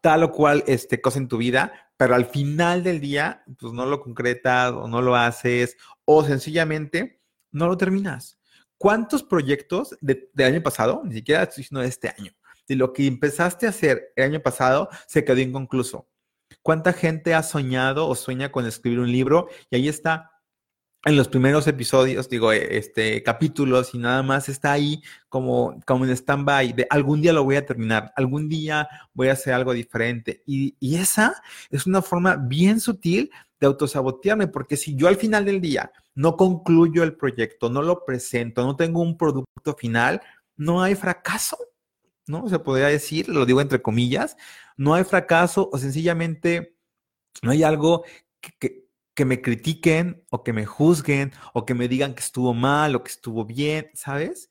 tal 0.00 0.22
o 0.24 0.32
cual 0.32 0.64
este, 0.66 1.00
cosa 1.00 1.18
en 1.18 1.28
tu 1.28 1.38
vida, 1.38 1.72
pero 1.96 2.14
al 2.14 2.26
final 2.26 2.82
del 2.82 3.00
día, 3.00 3.44
pues 3.58 3.72
no 3.72 3.86
lo 3.86 4.00
concretas 4.00 4.72
o 4.72 4.88
no 4.88 5.02
lo 5.02 5.16
haces 5.16 5.76
o 6.04 6.24
sencillamente 6.24 7.20
no 7.50 7.66
lo 7.66 7.76
terminas. 7.76 8.38
¿Cuántos 8.76 9.22
proyectos 9.22 9.96
del 10.00 10.28
año 10.38 10.62
pasado, 10.62 11.02
ni 11.04 11.14
siquiera 11.14 11.42
estoy 11.42 11.62
diciendo 11.62 11.80
de 11.80 11.88
este 11.88 12.14
año, 12.16 12.32
de 12.68 12.76
lo 12.76 12.92
que 12.92 13.06
empezaste 13.06 13.66
a 13.66 13.70
hacer 13.70 14.12
el 14.14 14.24
año 14.24 14.40
pasado 14.40 14.88
se 15.06 15.24
quedó 15.24 15.38
inconcluso? 15.38 16.08
¿Cuánta 16.62 16.92
gente 16.92 17.34
ha 17.34 17.42
soñado 17.42 18.06
o 18.06 18.14
sueña 18.14 18.52
con 18.52 18.66
escribir 18.66 19.00
un 19.00 19.10
libro 19.10 19.48
y 19.70 19.76
ahí 19.76 19.88
está 19.88 20.37
en 21.04 21.16
los 21.16 21.28
primeros 21.28 21.66
episodios, 21.66 22.28
digo, 22.28 22.52
eh, 22.52 22.76
este, 22.76 23.22
capítulos 23.22 23.94
y 23.94 23.98
nada 23.98 24.22
más 24.22 24.48
está 24.48 24.72
ahí 24.72 25.00
como, 25.28 25.80
como 25.86 26.04
en 26.04 26.10
stand-by 26.10 26.72
de 26.72 26.86
algún 26.90 27.22
día 27.22 27.32
lo 27.32 27.44
voy 27.44 27.56
a 27.56 27.64
terminar, 27.64 28.12
algún 28.16 28.48
día 28.48 28.88
voy 29.14 29.28
a 29.28 29.32
hacer 29.32 29.54
algo 29.54 29.72
diferente. 29.72 30.42
Y, 30.44 30.76
y 30.80 30.96
esa 30.96 31.40
es 31.70 31.86
una 31.86 32.02
forma 32.02 32.36
bien 32.36 32.80
sutil 32.80 33.30
de 33.60 33.66
autosabotearme, 33.66 34.48
porque 34.48 34.76
si 34.76 34.96
yo 34.96 35.08
al 35.08 35.16
final 35.16 35.44
del 35.44 35.60
día 35.60 35.92
no 36.14 36.36
concluyo 36.36 37.04
el 37.04 37.16
proyecto, 37.16 37.70
no 37.70 37.82
lo 37.82 38.04
presento, 38.04 38.64
no 38.64 38.76
tengo 38.76 39.00
un 39.00 39.16
producto 39.16 39.74
final, 39.76 40.20
no 40.56 40.82
hay 40.82 40.96
fracaso, 40.96 41.56
¿no? 42.26 42.48
Se 42.48 42.58
podría 42.58 42.88
decir, 42.88 43.28
lo 43.28 43.46
digo 43.46 43.60
entre 43.60 43.80
comillas, 43.80 44.36
no 44.76 44.94
hay 44.94 45.04
fracaso 45.04 45.70
o 45.72 45.78
sencillamente 45.78 46.76
no 47.42 47.52
hay 47.52 47.62
algo 47.62 48.04
que 48.40 48.87
me 49.24 49.40
critiquen 49.40 50.24
o 50.30 50.42
que 50.44 50.52
me 50.52 50.66
juzguen 50.66 51.32
o 51.54 51.64
que 51.66 51.74
me 51.74 51.88
digan 51.88 52.14
que 52.14 52.20
estuvo 52.20 52.54
mal 52.54 52.94
o 52.94 53.02
que 53.02 53.10
estuvo 53.10 53.44
bien, 53.44 53.90
¿sabes? 53.94 54.50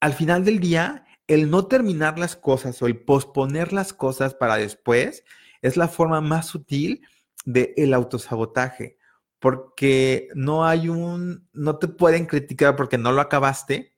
Al 0.00 0.14
final 0.14 0.44
del 0.44 0.60
día, 0.60 1.04
el 1.26 1.50
no 1.50 1.66
terminar 1.66 2.18
las 2.18 2.36
cosas 2.36 2.80
o 2.82 2.86
el 2.86 2.98
posponer 3.04 3.72
las 3.72 3.92
cosas 3.92 4.34
para 4.34 4.56
después 4.56 5.24
es 5.62 5.76
la 5.76 5.88
forma 5.88 6.20
más 6.20 6.46
sutil 6.46 7.06
del 7.44 7.72
el 7.76 7.94
autosabotaje, 7.94 8.98
porque 9.38 10.28
no 10.34 10.64
hay 10.66 10.88
un, 10.88 11.48
no 11.52 11.78
te 11.78 11.88
pueden 11.88 12.26
criticar 12.26 12.76
porque 12.76 12.98
no 12.98 13.12
lo 13.12 13.20
acabaste, 13.20 13.94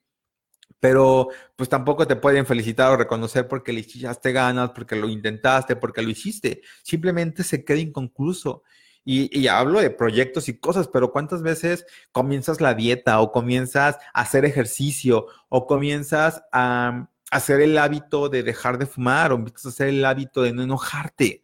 pero 0.83 1.29
pues 1.55 1.69
tampoco 1.69 2.09
te 2.09 2.17
pueden 2.17 2.45
felicitar 2.45 2.91
o 2.91 2.97
reconocer 2.97 3.47
porque 3.47 3.73
le 3.73 3.81
echaste 3.81 4.33
ganas, 4.33 4.71
porque 4.71 4.97
lo 4.97 5.09
intentaste, 5.09 5.77
porque 5.77 6.03
lo 6.03 6.11
hiciste. 6.11 6.63
Simplemente 6.83 7.45
se 7.45 7.65
queda 7.65 7.79
inconcluso. 7.79 8.65
Y, 9.05 9.49
hablo 9.49 9.81
de 9.81 9.91
proyectos 9.91 10.49
y 10.49 10.59
cosas, 10.59 10.87
pero 10.87 11.11
¿cuántas 11.11 11.43
veces 11.43 11.85
comienzas 12.13 12.61
la 12.61 12.75
dieta 12.75 13.21
o 13.21 13.33
comienzas 13.33 13.99
a 14.15 14.21
hacer 14.21 14.45
ejercicio 14.45 15.27
o 15.49 15.67
comienzas 15.67 16.43
a, 16.53 17.09
hacer 17.33 17.63
el 17.63 17.79
hábito 17.79 18.29
de 18.29 18.43
dejar 18.43 18.79
de 18.79 18.87
fumar 18.87 19.33
o 19.33 19.37
empiezas 19.37 19.67
a 19.67 19.69
hacer 19.71 19.89
el 19.89 20.05
hábito 20.05 20.43
de 20.43 20.53
no 20.53 20.63
enojarte, 20.63 21.43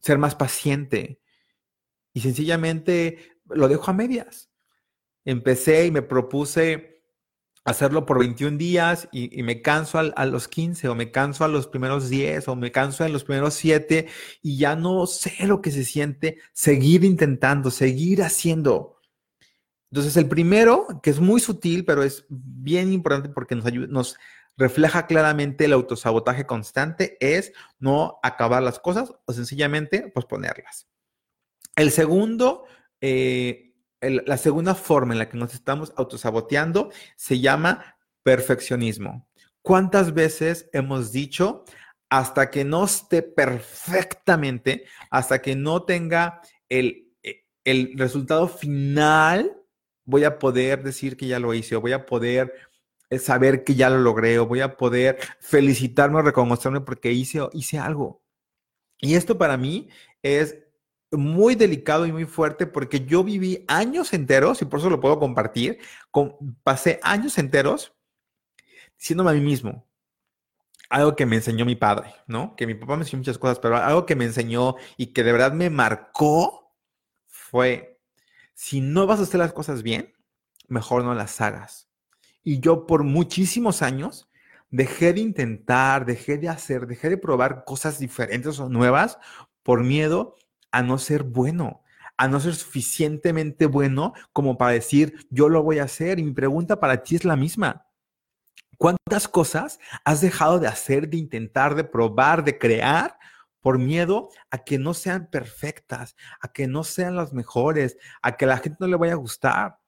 ser 0.00 0.18
más 0.18 0.34
paciente? 0.34 1.20
Y 2.12 2.20
sencillamente 2.20 3.38
lo 3.48 3.68
dejo 3.68 3.90
a 3.90 3.94
medias. 3.94 4.50
Empecé 5.24 5.86
y 5.86 5.90
me 5.92 6.02
propuse 6.02 6.91
hacerlo 7.64 8.06
por 8.06 8.18
21 8.18 8.58
días 8.58 9.08
y, 9.12 9.42
me 9.42 9.62
canso 9.62 9.98
a 9.98 10.26
los 10.26 10.48
15 10.48 10.88
o 10.88 10.94
me 10.94 11.10
canso 11.10 11.44
a 11.44 11.48
los 11.48 11.66
primeros 11.66 12.08
10 12.08 12.48
o 12.48 12.56
me 12.56 12.72
canso 12.72 13.04
en 13.04 13.12
los 13.12 13.24
primeros 13.24 13.54
7 13.54 14.08
y 14.42 14.58
ya 14.58 14.74
no 14.76 15.06
sé 15.06 15.46
lo 15.46 15.60
que 15.62 15.70
se 15.70 15.84
siente 15.84 16.38
seguir 16.52 17.04
intentando, 17.04 17.70
seguir 17.70 18.22
haciendo. 18.22 18.98
Entonces 19.90 20.16
el 20.16 20.28
primero, 20.28 21.00
que 21.02 21.10
es 21.10 21.20
muy 21.20 21.40
sutil, 21.40 21.84
pero 21.84 22.02
es 22.02 22.24
bien 22.28 22.92
importante 22.92 23.28
porque 23.28 23.54
nos, 23.54 23.72
nos 23.72 24.16
refleja 24.56 25.06
claramente 25.06 25.66
el 25.66 25.72
autosabotaje 25.72 26.46
constante, 26.46 27.16
es 27.20 27.52
no 27.78 28.18
acabar 28.22 28.62
las 28.62 28.78
cosas 28.78 29.12
o 29.24 29.32
sencillamente 29.32 30.08
posponerlas. 30.08 30.88
El 31.76 31.90
segundo, 31.90 32.64
eh, 33.00 33.71
la 34.02 34.36
segunda 34.36 34.74
forma 34.74 35.14
en 35.14 35.18
la 35.18 35.28
que 35.28 35.38
nos 35.38 35.54
estamos 35.54 35.92
autosaboteando 35.96 36.90
se 37.16 37.38
llama 37.38 37.96
perfeccionismo. 38.22 39.28
¿Cuántas 39.62 40.12
veces 40.12 40.68
hemos 40.72 41.12
dicho, 41.12 41.64
hasta 42.10 42.50
que 42.50 42.64
no 42.64 42.84
esté 42.84 43.22
perfectamente, 43.22 44.84
hasta 45.10 45.40
que 45.40 45.54
no 45.54 45.84
tenga 45.84 46.40
el, 46.68 47.12
e, 47.22 47.46
el 47.64 47.92
resultado 47.96 48.48
final, 48.48 49.56
voy 50.04 50.24
a 50.24 50.38
poder 50.38 50.82
decir 50.82 51.16
que 51.16 51.28
ya 51.28 51.38
lo 51.38 51.54
hice, 51.54 51.76
o 51.76 51.80
voy 51.80 51.92
a 51.92 52.04
poder 52.04 52.52
eh, 53.08 53.18
saber 53.18 53.62
que 53.62 53.76
ya 53.76 53.88
lo 53.88 53.98
logré, 53.98 54.38
o 54.40 54.46
voy 54.46 54.60
a 54.60 54.76
poder 54.76 55.18
felicitarme 55.40 56.18
o 56.18 56.22
reconocerme 56.22 56.80
porque 56.80 57.12
hice, 57.12 57.40
hice 57.52 57.78
algo. 57.78 58.20
Y 59.00 59.14
esto 59.14 59.38
para 59.38 59.56
mí 59.56 59.88
es 60.22 60.58
muy 61.12 61.54
delicado 61.54 62.06
y 62.06 62.12
muy 62.12 62.24
fuerte 62.24 62.66
porque 62.66 63.04
yo 63.04 63.22
viví 63.22 63.64
años 63.68 64.12
enteros, 64.12 64.62
y 64.62 64.64
por 64.64 64.80
eso 64.80 64.90
lo 64.90 65.00
puedo 65.00 65.18
compartir, 65.18 65.78
pasé 66.62 66.98
años 67.02 67.38
enteros 67.38 67.94
diciéndome 68.98 69.30
a 69.30 69.34
mí 69.34 69.40
mismo, 69.40 69.86
algo 70.88 71.16
que 71.16 71.26
me 71.26 71.36
enseñó 71.36 71.64
mi 71.64 71.74
padre, 71.74 72.14
¿no? 72.26 72.54
Que 72.54 72.66
mi 72.66 72.74
papá 72.74 72.96
me 72.96 73.02
enseñó 73.02 73.18
muchas 73.18 73.38
cosas, 73.38 73.58
pero 73.58 73.76
algo 73.76 74.06
que 74.06 74.14
me 74.14 74.24
enseñó 74.24 74.76
y 74.96 75.08
que 75.08 75.24
de 75.24 75.32
verdad 75.32 75.52
me 75.52 75.70
marcó 75.70 76.72
fue, 77.26 78.00
si 78.54 78.80
no 78.80 79.06
vas 79.06 79.18
a 79.18 79.24
hacer 79.24 79.40
las 79.40 79.52
cosas 79.52 79.82
bien, 79.82 80.12
mejor 80.68 81.02
no 81.02 81.14
las 81.14 81.40
hagas. 81.40 81.88
Y 82.44 82.60
yo 82.60 82.86
por 82.86 83.04
muchísimos 83.04 83.82
años 83.82 84.28
dejé 84.70 85.12
de 85.12 85.20
intentar, 85.20 86.06
dejé 86.06 86.38
de 86.38 86.48
hacer, 86.48 86.86
dejé 86.86 87.10
de 87.10 87.18
probar 87.18 87.64
cosas 87.64 87.98
diferentes 87.98 88.58
o 88.58 88.68
nuevas 88.68 89.18
por 89.62 89.82
miedo 89.82 90.36
a 90.72 90.82
no 90.82 90.98
ser 90.98 91.22
bueno, 91.22 91.82
a 92.16 92.28
no 92.28 92.40
ser 92.40 92.54
suficientemente 92.54 93.66
bueno 93.66 94.14
como 94.32 94.58
para 94.58 94.72
decir, 94.72 95.26
yo 95.30 95.48
lo 95.48 95.62
voy 95.62 95.78
a 95.78 95.84
hacer. 95.84 96.18
Y 96.18 96.24
mi 96.24 96.32
pregunta 96.32 96.80
para 96.80 97.02
ti 97.02 97.16
es 97.16 97.24
la 97.24 97.36
misma. 97.36 97.86
¿Cuántas 98.78 99.28
cosas 99.28 99.78
has 100.04 100.20
dejado 100.20 100.58
de 100.58 100.66
hacer, 100.66 101.08
de 101.08 101.16
intentar, 101.16 101.74
de 101.74 101.84
probar, 101.84 102.42
de 102.42 102.58
crear 102.58 103.16
por 103.60 103.78
miedo 103.78 104.30
a 104.50 104.58
que 104.58 104.78
no 104.78 104.92
sean 104.92 105.28
perfectas, 105.30 106.16
a 106.40 106.48
que 106.52 106.66
no 106.66 106.82
sean 106.82 107.14
las 107.14 107.32
mejores, 107.32 107.96
a 108.22 108.36
que 108.36 108.46
la 108.46 108.58
gente 108.58 108.78
no 108.80 108.88
le 108.88 108.96
vaya 108.96 109.12
a 109.12 109.16
gustar? 109.16 109.78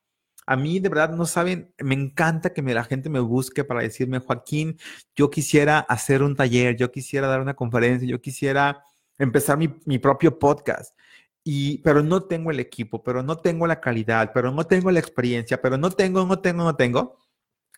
A 0.47 0.57
mí 0.57 0.79
de 0.79 0.91
verdad 0.91 1.11
no 1.11 1.27
saben, 1.27 1.73
me 1.79 1.95
encanta 1.95 2.53
que 2.53 2.63
la 2.63 2.85
gente 2.85 3.09
me 3.09 3.19
busque 3.21 3.65
para 3.65 3.81
decirme, 3.81 4.19
Joaquín, 4.19 4.79
yo 5.17 5.31
quisiera 5.31 5.81
hacer 5.81 6.23
un 6.23 6.37
taller, 6.37 6.77
yo 6.77 6.93
quisiera 6.93 7.27
dar 7.27 7.41
una 7.41 7.55
conferencia, 7.55 8.07
yo 8.07 8.21
quisiera 8.21 8.85
empezar 9.19 9.59
mi, 9.59 9.99
propio 9.99 10.39
podcast. 10.39 10.97
Y, 11.43 11.79
pero 11.79 12.03
no 12.03 12.23
tengo 12.25 12.51
el 12.51 12.61
equipo, 12.61 13.03
pero 13.03 13.23
no 13.23 13.39
tengo 13.39 13.67
la 13.67 13.81
calidad, 13.81 14.33
pero 14.33 14.51
no 14.51 14.67
tengo 14.67 14.91
la 14.91 15.01
experiencia, 15.01 15.61
pero 15.61 15.77
no 15.77 15.91
tengo, 15.91 16.25
no 16.25 16.39
tengo, 16.41 16.65
no 16.65 16.75
tengo, 16.75 17.19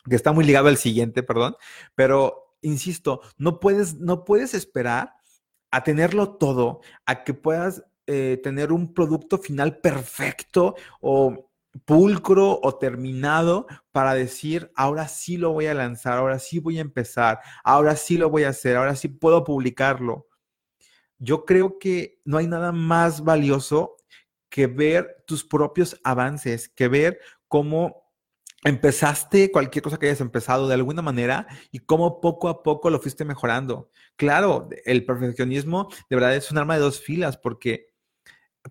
que 0.09 0.15
está 0.15 0.33
muy 0.33 0.45
ligado 0.45 0.69
al 0.69 0.77
siguiente, 0.77 1.25
perdón, 1.25 1.57
pero 1.97 2.55
insisto, 2.63 3.23
no 3.39 3.59
puedes, 3.59 3.97
no 3.97 4.25
puedes 4.25 4.55
esperar 4.55 5.15
a 5.73 5.83
tenerlo 5.83 6.37
todo, 6.37 6.81
a 7.07 7.25
que 7.25 7.35
puedas 7.35 7.83
eh, 8.07 8.41
tener 8.43 8.71
un 8.71 8.95
producto 8.95 9.39
final 9.39 9.79
perfecto 9.79 10.77
o 11.01 11.51
pulcro 11.85 12.61
o 12.63 12.77
terminado 12.77 13.67
para 13.93 14.15
decir, 14.15 14.71
ahora 14.77 15.09
sí 15.09 15.37
lo 15.37 15.53
voy 15.53 15.67
a 15.67 15.75
lanzar, 15.75 16.19
ahora 16.19 16.39
sí 16.39 16.61
voy 16.61 16.79
a 16.79 16.83
empezar, 16.83 17.41
ahora 17.65 17.97
sí 17.97 18.17
lo 18.17 18.31
voy 18.31 18.45
a 18.45 18.51
hacer, 18.51 18.77
ahora 18.77 18.95
sí 18.95 19.09
puedo 19.09 19.45
publicarlo 19.45 20.27
yo 21.19 21.45
creo 21.45 21.79
que 21.79 22.21
no 22.25 22.39
hay 22.39 22.47
nada 22.47 22.73
más 22.73 23.23
valioso 23.23 23.97
que 24.49 24.67
ver 24.67 25.25
tus 25.27 25.45
propios 25.45 26.01
avances, 26.05 26.69
que 26.69 26.89
ver 26.89 27.21
cómo 27.49 28.07
empezaste 28.65 29.53
cualquier 29.53 29.83
cosa 29.83 29.99
que 29.99 30.07
hayas 30.07 30.21
empezado 30.21 30.67
de 30.67 30.75
alguna 30.75 31.03
manera 31.03 31.47
y 31.71 31.81
cómo 31.81 32.21
poco 32.21 32.49
a 32.49 32.63
poco 32.63 32.91
lo 32.91 33.01
fuiste 33.01 33.25
mejorando. 33.25 33.91
Claro, 34.17 34.69
el 34.85 35.05
perfeccionismo 35.05 35.89
de 36.11 36.17
verdad 36.17 36.35
es 36.35 36.51
un 36.51 36.59
arma 36.59 36.75
de 36.75 36.81
dos 36.81 37.01
filas 37.01 37.37
porque 37.37 37.95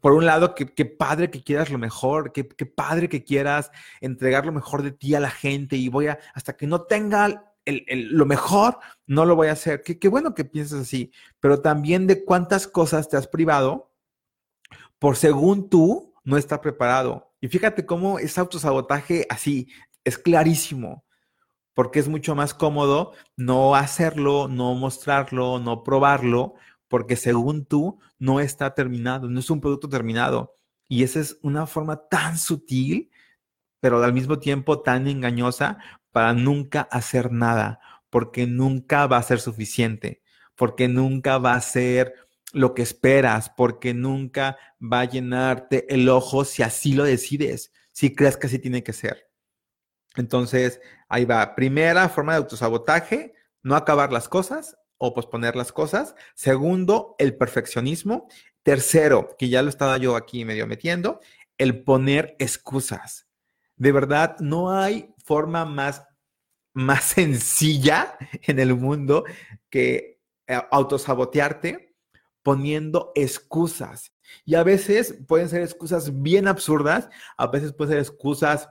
por 0.01 0.11
un 0.11 0.25
lado, 0.25 0.55
qué, 0.55 0.85
padre 0.85 1.31
que 1.31 1.43
quieras 1.43 1.69
lo 1.69 1.77
mejor, 1.77 2.33
qué, 2.33 2.43
padre 2.43 3.07
que 3.07 3.23
quieras 3.23 3.71
entregar 4.01 4.45
lo 4.45 4.51
mejor 4.51 4.83
de 4.83 4.91
ti 4.91 5.15
a 5.15 5.19
la 5.19 5.29
gente 5.29 5.77
y 5.77 5.87
voy 5.87 6.07
a, 6.07 6.19
hasta 6.33 6.57
que 6.57 6.67
no 6.67 6.81
tenga 6.83 7.54
lo 7.65 8.25
mejor, 8.25 8.79
no 9.07 9.25
lo 9.25 9.35
voy 9.35 9.47
a 9.47 9.53
hacer. 9.53 9.81
Qué, 9.81 10.07
bueno 10.07 10.35
que 10.35 10.45
pienses 10.45 10.81
así, 10.81 11.11
pero 11.39 11.61
también 11.61 12.07
de 12.07 12.23
cuántas 12.23 12.67
cosas 12.67 13.09
te 13.09 13.17
has 13.17 13.27
privado 13.27 13.91
por 14.99 15.15
según 15.15 15.69
tú 15.69 16.13
no 16.23 16.37
estar 16.37 16.61
preparado. 16.61 17.33
Y 17.41 17.47
fíjate 17.47 17.85
cómo 17.85 18.19
ese 18.19 18.39
autosabotaje 18.39 19.25
así 19.29 19.67
es 20.03 20.17
clarísimo, 20.17 21.05
porque 21.73 21.99
es 21.99 22.07
mucho 22.07 22.35
más 22.35 22.53
cómodo 22.53 23.13
no 23.35 23.75
hacerlo, 23.75 24.47
no 24.47 24.73
mostrarlo, 24.75 25.59
no 25.59 25.83
probarlo, 25.83 26.55
porque 26.87 27.15
según 27.15 27.65
tú 27.65 27.99
no 28.17 28.39
está 28.39 28.73
terminado, 28.73 29.29
no 29.29 29.39
es 29.39 29.49
un 29.49 29.61
producto 29.61 29.89
terminado. 29.89 30.53
Y 30.87 31.03
esa 31.03 31.19
es 31.19 31.39
una 31.41 31.65
forma 31.65 32.07
tan 32.07 32.37
sutil, 32.37 33.09
pero 33.79 34.03
al 34.03 34.13
mismo 34.13 34.39
tiempo 34.39 34.81
tan 34.81 35.07
engañosa 35.07 35.77
para 36.15 36.31
nunca 36.31 36.87
hacer 36.91 37.33
nada, 37.33 37.81
porque 38.09 38.47
nunca 38.47 39.05
va 39.05 39.17
a 39.17 39.23
ser 39.23 39.41
suficiente, 39.41 40.21
porque 40.55 40.87
nunca 40.87 41.39
va 41.39 41.55
a 41.55 41.59
ser 41.59 42.13
lo 42.53 42.73
que 42.73 42.83
esperas, 42.83 43.49
porque 43.49 43.93
nunca 43.93 44.57
va 44.81 45.01
a 45.01 45.09
llenarte 45.09 45.93
el 45.93 46.07
ojo 46.07 46.45
si 46.45 46.63
así 46.63 46.93
lo 46.93 47.03
decides, 47.03 47.73
si 47.91 48.15
crees 48.15 48.37
que 48.37 48.47
así 48.47 48.59
tiene 48.59 48.81
que 48.81 48.93
ser. 48.93 49.29
Entonces, 50.15 50.79
ahí 51.09 51.25
va. 51.25 51.53
Primera 51.53 52.07
forma 52.07 52.31
de 52.31 52.37
autosabotaje, 52.37 53.33
no 53.61 53.75
acabar 53.75 54.13
las 54.13 54.29
cosas 54.29 54.77
o 54.97 55.13
posponer 55.13 55.57
las 55.57 55.73
cosas. 55.73 56.15
Segundo, 56.33 57.17
el 57.19 57.35
perfeccionismo. 57.35 58.29
Tercero, 58.63 59.35
que 59.37 59.49
ya 59.49 59.61
lo 59.61 59.67
estaba 59.67 59.97
yo 59.97 60.15
aquí 60.15 60.45
medio 60.45 60.65
metiendo, 60.65 61.19
el 61.57 61.83
poner 61.83 62.37
excusas. 62.39 63.27
De 63.75 63.91
verdad, 63.91 64.37
no 64.39 64.71
hay 64.71 65.13
forma 65.25 65.65
más, 65.65 66.03
más 66.73 67.03
sencilla 67.03 68.17
en 68.43 68.59
el 68.59 68.75
mundo 68.75 69.25
que 69.69 70.21
eh, 70.47 70.61
autosabotearte 70.71 71.95
poniendo 72.43 73.11
excusas. 73.15 74.13
Y 74.45 74.55
a 74.55 74.63
veces 74.63 75.17
pueden 75.27 75.49
ser 75.49 75.61
excusas 75.61 76.21
bien 76.21 76.47
absurdas, 76.47 77.09
a 77.37 77.47
veces 77.47 77.73
pueden 77.73 77.93
ser 77.93 77.99
excusas 77.99 78.69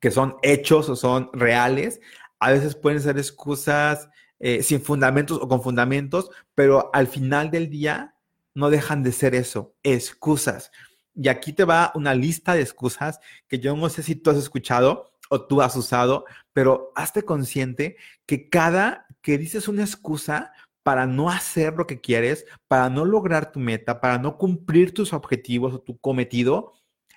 que 0.00 0.12
son 0.12 0.36
hechos 0.42 0.88
o 0.88 0.96
son 0.96 1.30
reales, 1.32 2.00
a 2.38 2.52
veces 2.52 2.76
pueden 2.76 3.00
ser 3.00 3.18
excusas 3.18 4.08
eh, 4.38 4.62
sin 4.62 4.80
fundamentos 4.80 5.38
o 5.40 5.48
con 5.48 5.62
fundamentos, 5.62 6.30
pero 6.54 6.90
al 6.92 7.08
final 7.08 7.50
del 7.50 7.68
día 7.68 8.14
no 8.54 8.70
dejan 8.70 9.02
de 9.02 9.12
ser 9.12 9.34
eso, 9.34 9.74
excusas. 9.82 10.70
Y 11.16 11.28
aquí 11.28 11.52
te 11.52 11.64
va 11.64 11.92
una 11.94 12.14
lista 12.14 12.54
de 12.54 12.62
excusas 12.62 13.18
que 13.48 13.58
yo 13.58 13.76
no 13.76 13.88
sé 13.88 14.02
si 14.02 14.14
tú 14.14 14.30
has 14.30 14.36
escuchado 14.36 15.13
o 15.30 15.46
tú 15.46 15.62
has 15.62 15.76
usado, 15.76 16.24
pero 16.52 16.92
hazte 16.94 17.22
consciente 17.22 17.96
que 18.26 18.48
cada 18.48 19.06
que 19.22 19.38
dices 19.38 19.68
una 19.68 19.82
excusa 19.82 20.52
para 20.82 21.06
no 21.06 21.30
hacer 21.30 21.74
lo 21.74 21.86
que 21.86 22.00
quieres, 22.00 22.44
para 22.68 22.90
no 22.90 23.04
lograr 23.04 23.52
tu 23.52 23.58
meta, 23.58 24.00
para 24.00 24.18
no 24.18 24.36
cumplir 24.36 24.92
tus 24.92 25.12
objetivos 25.12 25.72
o 25.74 25.80
tu 25.80 25.98
cometido, 25.98 26.74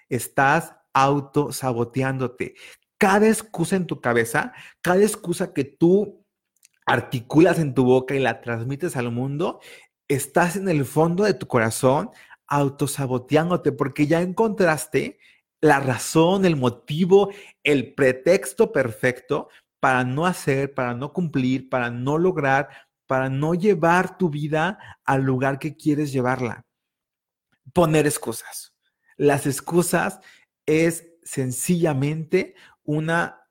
estás 0.10 0.74
autosaboteándote. 0.94 2.56
Cada 2.98 3.28
excusa 3.28 3.76
en 3.76 3.86
tu 3.86 4.00
cabeza, 4.00 4.54
cada 4.82 5.02
excusa 5.02 5.54
que 5.54 5.66
tú 5.66 6.26
articulas 6.86 7.60
en 7.60 7.74
tu 7.74 7.84
boca 7.84 8.16
y 8.16 8.20
la 8.20 8.40
transmites 8.40 8.96
al 8.96 9.12
mundo, 9.12 9.60
estás 10.08 10.56
en 10.56 10.70
el 10.70 10.86
fondo 10.86 11.26
de 11.26 11.34
tu 11.34 11.46
corazón 11.48 12.10
autosaboteándote 12.48 13.74
porque 13.74 14.08
ya 14.08 14.22
encontraste 14.22 15.20
la 15.62 15.80
razón, 15.80 16.46
el 16.46 16.56
motivo, 16.56 17.32
el 17.64 17.94
pretexto 17.94 18.72
perfecto 18.72 19.50
para 19.80 20.04
no 20.04 20.26
hacer, 20.26 20.74
para 20.74 20.94
no 20.94 21.14
cumplir, 21.14 21.70
para 21.70 21.90
no 21.90 22.18
lograr, 22.18 22.70
para 23.08 23.30
no 23.30 23.54
llevar 23.54 24.18
tu 24.18 24.30
vida 24.30 24.80
al 25.06 25.24
lugar 25.24 25.60
que 25.60 25.76
quieres 25.76 26.12
llevarla. 26.12 26.66
Poner 27.74 28.06
excusas. 28.06 28.74
Las 29.18 29.46
excusas 29.46 30.20
es 30.66 31.08
sencillamente 31.24 32.56
una 32.84 33.42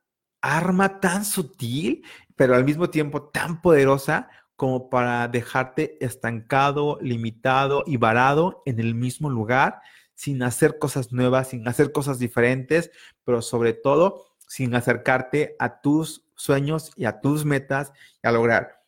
arma 0.40 1.00
tan 1.00 1.25
sutil 1.25 2.04
pero 2.36 2.54
al 2.54 2.64
mismo 2.64 2.90
tiempo 2.90 3.25
tan 3.30 3.60
poderosa 3.60 4.28
como 4.54 4.88
para 4.88 5.26
dejarte 5.28 6.02
estancado, 6.04 6.98
limitado 7.00 7.83
y 7.87 7.96
varado 7.96 8.62
en 8.66 8.78
el 8.78 8.94
mismo 8.94 9.28
lugar, 9.28 9.81
sin 10.16 10.42
hacer 10.42 10.81
cosas 10.81 11.12
nuevas, 11.12 11.50
sin 11.50 11.68
hacer 11.68 11.92
cosas 11.92 12.18
diferentes, 12.18 12.90
pero 13.22 13.40
sobre 13.40 13.72
todo 13.72 14.26
sin 14.48 14.74
acercarte 14.74 15.55
a 15.61 15.81
tus 15.81 16.26
sueños 16.35 16.90
y 16.96 17.05
a 17.05 17.20
tus 17.20 17.44
metas 17.44 17.92
y 18.20 18.26
a 18.26 18.33
lograr. 18.33 18.83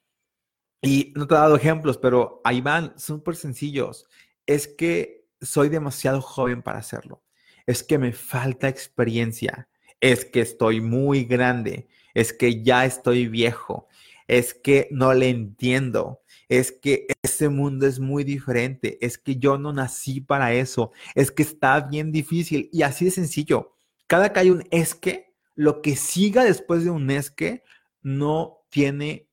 Y 0.82 1.12
no 1.14 1.28
te 1.28 1.34
he 1.34 1.38
dado 1.38 1.54
ejemplos, 1.54 1.98
pero 1.98 2.40
ahí 2.42 2.60
van 2.60 2.98
súper 2.98 3.36
sencillos. 3.36 4.08
Es 4.46 4.66
que 4.66 5.28
soy 5.40 5.68
demasiado 5.68 6.20
joven 6.20 6.62
para 6.62 6.80
hacerlo. 6.80 7.22
Es 7.66 7.84
que 7.84 7.98
me 7.98 8.12
falta 8.12 8.68
experiencia. 8.68 9.68
Es 10.00 10.24
que 10.24 10.40
estoy 10.40 10.80
muy 10.80 11.24
grande 11.24 11.88
es 12.18 12.32
que 12.32 12.64
ya 12.64 12.84
estoy 12.84 13.28
viejo, 13.28 13.86
es 14.26 14.52
que 14.52 14.88
no 14.90 15.14
le 15.14 15.28
entiendo, 15.28 16.20
es 16.48 16.72
que 16.72 17.06
ese 17.22 17.48
mundo 17.48 17.86
es 17.86 18.00
muy 18.00 18.24
diferente, 18.24 19.04
es 19.04 19.18
que 19.18 19.36
yo 19.36 19.58
no 19.58 19.72
nací 19.72 20.20
para 20.20 20.52
eso, 20.54 20.92
es 21.14 21.30
que 21.30 21.42
está 21.42 21.80
bien 21.80 22.10
difícil 22.10 22.68
y 22.72 22.82
así 22.82 23.04
de 23.04 23.10
sencillo. 23.10 23.76
Cada 24.06 24.32
que 24.32 24.40
hay 24.40 24.50
un 24.50 24.64
es 24.70 24.94
que, 24.94 25.34
lo 25.54 25.82
que 25.82 25.96
siga 25.96 26.44
después 26.44 26.84
de 26.84 26.90
un 26.90 27.10
es 27.10 27.30
que 27.30 27.64
no 28.00 28.64
tiene, 28.70 29.28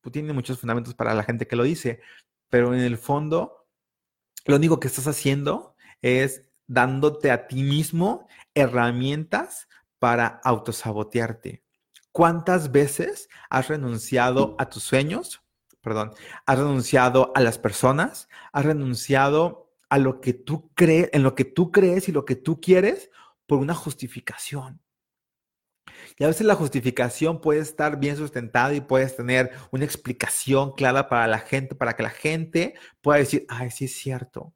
pues 0.00 0.12
tiene 0.12 0.32
muchos 0.32 0.58
fundamentos 0.58 0.94
para 0.94 1.14
la 1.14 1.22
gente 1.22 1.46
que 1.46 1.56
lo 1.56 1.62
dice, 1.62 2.00
pero 2.50 2.74
en 2.74 2.80
el 2.80 2.98
fondo, 2.98 3.66
lo 4.44 4.56
único 4.56 4.80
que 4.80 4.88
estás 4.88 5.06
haciendo 5.06 5.74
es 6.02 6.42
dándote 6.66 7.30
a 7.30 7.46
ti 7.46 7.62
mismo 7.62 8.26
herramientas 8.54 9.68
para 9.98 10.40
autosabotearte. 10.44 11.62
¿Cuántas 12.12 12.70
veces 12.70 13.28
has 13.48 13.68
renunciado 13.68 14.54
a 14.58 14.68
tus 14.68 14.82
sueños? 14.82 15.43
Perdón, 15.84 16.12
has 16.46 16.58
renunciado 16.58 17.30
a 17.34 17.40
las 17.40 17.58
personas, 17.58 18.30
has 18.52 18.64
renunciado 18.64 19.70
a 19.90 19.98
lo 19.98 20.22
que 20.22 20.32
tú 20.32 20.72
crees, 20.74 21.10
en 21.12 21.22
lo 21.22 21.34
que 21.34 21.44
tú 21.44 21.70
crees 21.70 22.08
y 22.08 22.12
lo 22.12 22.24
que 22.24 22.36
tú 22.36 22.58
quieres 22.58 23.10
por 23.46 23.58
una 23.58 23.74
justificación. 23.74 24.80
Y 26.18 26.24
a 26.24 26.28
veces 26.28 26.46
la 26.46 26.54
justificación 26.54 27.42
puede 27.42 27.60
estar 27.60 28.00
bien 28.00 28.16
sustentada 28.16 28.72
y 28.72 28.80
puedes 28.80 29.14
tener 29.14 29.52
una 29.70 29.84
explicación 29.84 30.72
clara 30.72 31.08
para 31.10 31.26
la 31.26 31.38
gente, 31.38 31.74
para 31.74 31.94
que 31.94 32.02
la 32.02 32.10
gente 32.10 32.74
pueda 33.02 33.18
decir, 33.18 33.44
ay, 33.50 33.70
sí 33.70 33.84
es 33.84 33.94
cierto. 33.94 34.54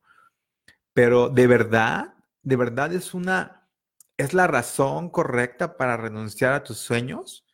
Pero 0.94 1.28
de 1.28 1.46
verdad, 1.46 2.14
de 2.42 2.56
verdad 2.56 2.92
es 2.94 3.12
una, 3.12 3.68
es 4.16 4.32
la 4.32 4.46
razón 4.46 5.10
correcta 5.10 5.76
para 5.76 5.98
renunciar 5.98 6.54
a 6.54 6.64
tus 6.64 6.78
sueños. 6.78 7.44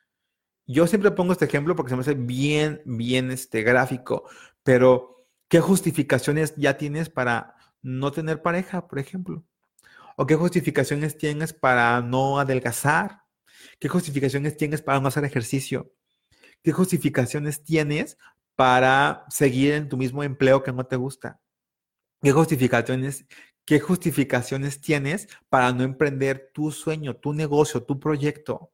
Yo 0.66 0.86
siempre 0.86 1.10
pongo 1.10 1.32
este 1.32 1.44
ejemplo 1.44 1.76
porque 1.76 1.90
se 1.90 1.96
me 1.96 2.00
hace 2.00 2.14
bien, 2.14 2.80
bien 2.86 3.30
este 3.30 3.62
gráfico, 3.62 4.28
pero 4.62 5.26
¿qué 5.48 5.60
justificaciones 5.60 6.54
ya 6.56 6.78
tienes 6.78 7.10
para 7.10 7.56
no 7.82 8.12
tener 8.12 8.40
pareja, 8.40 8.88
por 8.88 8.98
ejemplo? 8.98 9.44
¿O 10.16 10.26
qué 10.26 10.36
justificaciones 10.36 11.18
tienes 11.18 11.52
para 11.52 12.00
no 12.00 12.38
adelgazar? 12.38 13.24
¿Qué 13.78 13.88
justificaciones 13.88 14.56
tienes 14.56 14.80
para 14.80 15.00
no 15.00 15.08
hacer 15.08 15.24
ejercicio? 15.24 15.92
¿Qué 16.62 16.72
justificaciones 16.72 17.62
tienes 17.62 18.16
para 18.56 19.26
seguir 19.28 19.74
en 19.74 19.88
tu 19.88 19.98
mismo 19.98 20.22
empleo 20.22 20.62
que 20.62 20.72
no 20.72 20.86
te 20.86 20.96
gusta? 20.96 21.40
¿Qué 22.22 22.32
justificaciones, 22.32 23.26
qué 23.66 23.80
justificaciones 23.80 24.80
tienes 24.80 25.28
para 25.50 25.72
no 25.72 25.84
emprender 25.84 26.52
tu 26.54 26.70
sueño, 26.70 27.16
tu 27.16 27.34
negocio, 27.34 27.82
tu 27.82 28.00
proyecto? 28.00 28.70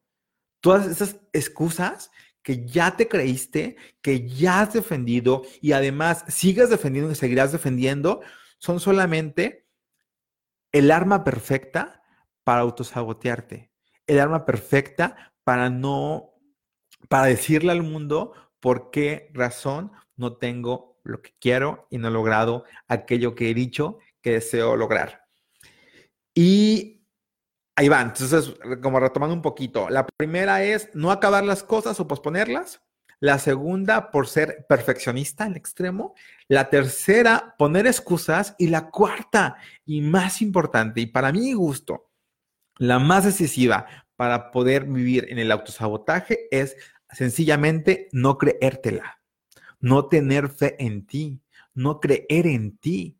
Todas 0.60 0.86
esas 0.86 1.20
excusas 1.32 2.10
que 2.42 2.66
ya 2.66 2.96
te 2.96 3.08
creíste, 3.08 3.76
que 4.00 4.28
ya 4.28 4.62
has 4.62 4.72
defendido 4.72 5.42
y 5.60 5.72
además 5.72 6.24
sigas 6.28 6.70
defendiendo 6.70 7.10
y 7.10 7.14
seguirás 7.14 7.52
defendiendo, 7.52 8.20
son 8.58 8.80
solamente 8.80 9.66
el 10.72 10.90
arma 10.90 11.24
perfecta 11.24 12.02
para 12.44 12.60
autosabotearte, 12.62 13.70
el 14.06 14.20
arma 14.20 14.46
perfecta 14.46 15.34
para 15.44 15.70
no, 15.70 16.34
para 17.08 17.26
decirle 17.26 17.72
al 17.72 17.82
mundo 17.82 18.32
por 18.60 18.90
qué 18.90 19.30
razón 19.34 19.92
no 20.16 20.36
tengo 20.36 21.00
lo 21.02 21.22
que 21.22 21.34
quiero 21.38 21.86
y 21.90 21.98
no 21.98 22.08
he 22.08 22.10
logrado 22.10 22.64
aquello 22.88 23.34
que 23.34 23.50
he 23.50 23.54
dicho 23.54 23.98
que 24.22 24.32
deseo 24.32 24.76
lograr. 24.76 25.26
Y 26.34 26.99
Ahí 27.80 27.88
van. 27.88 28.08
Entonces, 28.08 28.52
como 28.82 29.00
retomando 29.00 29.34
un 29.34 29.40
poquito. 29.40 29.88
La 29.88 30.06
primera 30.06 30.62
es 30.62 30.90
no 30.92 31.10
acabar 31.10 31.44
las 31.44 31.62
cosas 31.62 31.98
o 31.98 32.06
posponerlas. 32.06 32.82
La 33.20 33.38
segunda, 33.38 34.10
por 34.10 34.28
ser 34.28 34.66
perfeccionista 34.68 35.44
al 35.44 35.56
extremo. 35.56 36.14
La 36.46 36.68
tercera, 36.68 37.54
poner 37.56 37.86
excusas. 37.86 38.54
Y 38.58 38.66
la 38.66 38.90
cuarta, 38.90 39.56
y 39.86 40.02
más 40.02 40.42
importante, 40.42 41.00
y 41.00 41.06
para 41.06 41.32
mi 41.32 41.54
gusto, 41.54 42.10
la 42.76 42.98
más 42.98 43.24
decisiva 43.24 43.86
para 44.14 44.50
poder 44.50 44.84
vivir 44.84 45.28
en 45.30 45.38
el 45.38 45.50
autosabotaje 45.50 46.48
es 46.50 46.76
sencillamente 47.10 48.10
no 48.12 48.36
creértela, 48.36 49.22
no 49.78 50.04
tener 50.04 50.50
fe 50.50 50.76
en 50.84 51.06
ti, 51.06 51.40
no 51.72 51.98
creer 51.98 52.46
en 52.46 52.76
ti. 52.76 53.16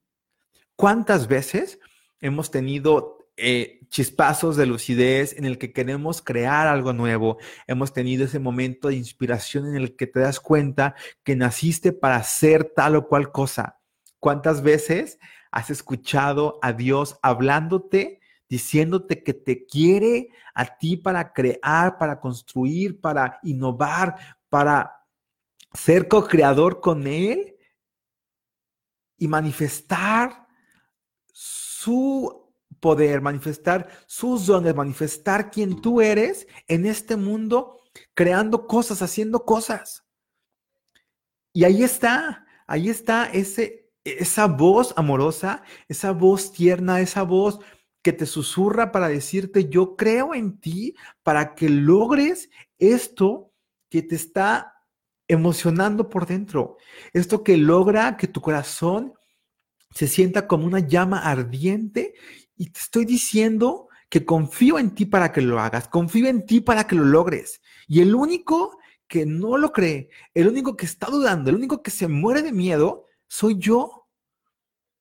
¿Cuántas 0.76 1.28
veces 1.28 1.80
hemos 2.20 2.50
tenido 2.50 3.19
eh, 3.40 3.80
chispazos 3.88 4.56
de 4.56 4.66
lucidez 4.66 5.36
en 5.36 5.44
el 5.44 5.58
que 5.58 5.72
queremos 5.72 6.22
crear 6.22 6.68
algo 6.68 6.92
nuevo? 6.92 7.38
Hemos 7.66 7.92
tenido 7.92 8.24
ese 8.24 8.38
momento 8.38 8.88
de 8.88 8.96
inspiración 8.96 9.66
en 9.66 9.76
el 9.76 9.96
que 9.96 10.06
te 10.06 10.20
das 10.20 10.40
cuenta 10.40 10.94
que 11.24 11.36
naciste 11.36 11.92
para 11.92 12.16
hacer 12.16 12.72
tal 12.74 12.96
o 12.96 13.08
cual 13.08 13.32
cosa. 13.32 13.80
¿Cuántas 14.18 14.62
veces 14.62 15.18
has 15.50 15.70
escuchado 15.70 16.58
a 16.62 16.72
Dios 16.72 17.18
hablándote, 17.22 18.20
diciéndote 18.48 19.22
que 19.22 19.34
te 19.34 19.66
quiere 19.66 20.28
a 20.54 20.76
ti 20.76 20.96
para 20.96 21.32
crear, 21.32 21.98
para 21.98 22.20
construir, 22.20 23.00
para 23.00 23.38
innovar, 23.42 24.38
para 24.48 25.04
ser 25.72 26.08
co-creador 26.08 26.80
con 26.80 27.06
Él 27.06 27.56
y 29.16 29.28
manifestar 29.28 30.46
su 31.32 32.49
poder, 32.80 33.20
manifestar 33.20 33.88
sus 34.06 34.46
dones, 34.46 34.74
manifestar 34.74 35.50
quién 35.50 35.80
tú 35.80 36.00
eres 36.00 36.46
en 36.66 36.86
este 36.86 37.16
mundo, 37.16 37.80
creando 38.14 38.66
cosas, 38.66 39.02
haciendo 39.02 39.44
cosas. 39.44 40.04
Y 41.52 41.64
ahí 41.64 41.82
está, 41.82 42.46
ahí 42.66 42.88
está 42.88 43.26
ese, 43.26 43.90
esa 44.04 44.46
voz 44.46 44.94
amorosa, 44.96 45.62
esa 45.88 46.12
voz 46.12 46.52
tierna, 46.52 47.00
esa 47.00 47.22
voz 47.22 47.58
que 48.02 48.12
te 48.12 48.26
susurra 48.26 48.92
para 48.92 49.08
decirte, 49.08 49.68
yo 49.68 49.96
creo 49.96 50.34
en 50.34 50.58
ti 50.58 50.94
para 51.22 51.54
que 51.54 51.68
logres 51.68 52.48
esto 52.78 53.52
que 53.90 54.02
te 54.02 54.14
está 54.14 54.74
emocionando 55.28 56.08
por 56.08 56.26
dentro, 56.26 56.76
esto 57.12 57.44
que 57.44 57.56
logra 57.56 58.16
que 58.16 58.26
tu 58.26 58.40
corazón 58.40 59.14
se 59.92 60.06
sienta 60.06 60.46
como 60.46 60.66
una 60.66 60.80
llama 60.80 61.18
ardiente 61.18 62.14
y 62.60 62.66
te 62.66 62.78
estoy 62.78 63.06
diciendo 63.06 63.88
que 64.10 64.26
confío 64.26 64.78
en 64.78 64.94
ti 64.94 65.06
para 65.06 65.32
que 65.32 65.40
lo 65.40 65.58
hagas, 65.58 65.88
confío 65.88 66.26
en 66.26 66.44
ti 66.44 66.60
para 66.60 66.86
que 66.86 66.94
lo 66.94 67.06
logres. 67.06 67.62
Y 67.88 68.02
el 68.02 68.14
único 68.14 68.78
que 69.08 69.24
no 69.24 69.56
lo 69.56 69.72
cree, 69.72 70.10
el 70.34 70.46
único 70.46 70.76
que 70.76 70.84
está 70.84 71.06
dudando, 71.06 71.48
el 71.48 71.56
único 71.56 71.82
que 71.82 71.90
se 71.90 72.06
muere 72.06 72.42
de 72.42 72.52
miedo, 72.52 73.06
soy 73.28 73.56
yo. 73.56 74.10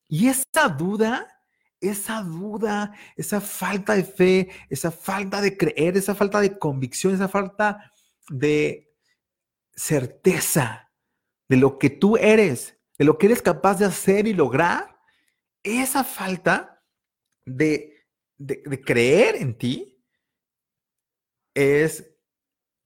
Y 0.08 0.28
esa 0.28 0.70
duda, 0.70 1.44
esa 1.82 2.22
duda, 2.22 2.94
esa 3.14 3.42
falta 3.42 3.92
de 3.92 4.04
fe, 4.04 4.48
esa 4.70 4.90
falta 4.90 5.42
de 5.42 5.54
creer, 5.58 5.98
esa 5.98 6.14
falta 6.14 6.40
de 6.40 6.58
convicción, 6.58 7.12
esa 7.12 7.28
falta 7.28 7.92
de 8.30 8.90
certeza 9.74 10.90
de 11.46 11.58
lo 11.58 11.78
que 11.78 11.90
tú 11.90 12.16
eres, 12.16 12.78
de 12.96 13.04
lo 13.04 13.18
que 13.18 13.26
eres 13.26 13.42
capaz 13.42 13.74
de 13.74 13.84
hacer 13.84 14.26
y 14.26 14.32
lograr, 14.32 14.98
esa 15.62 16.04
falta 16.04 16.69
de, 17.56 18.06
creer 18.84 19.36
en 19.36 19.56
ti 19.56 20.02
es 21.54 22.16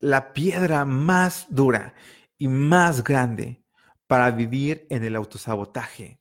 la 0.00 0.32
piedra 0.32 0.84
más 0.84 1.46
dura 1.48 1.94
y 2.38 2.48
más 2.48 3.04
grande 3.04 3.62
para 4.06 4.30
vivir 4.30 4.86
en 4.90 5.04
el 5.04 5.16
autosabotaje. 5.16 6.20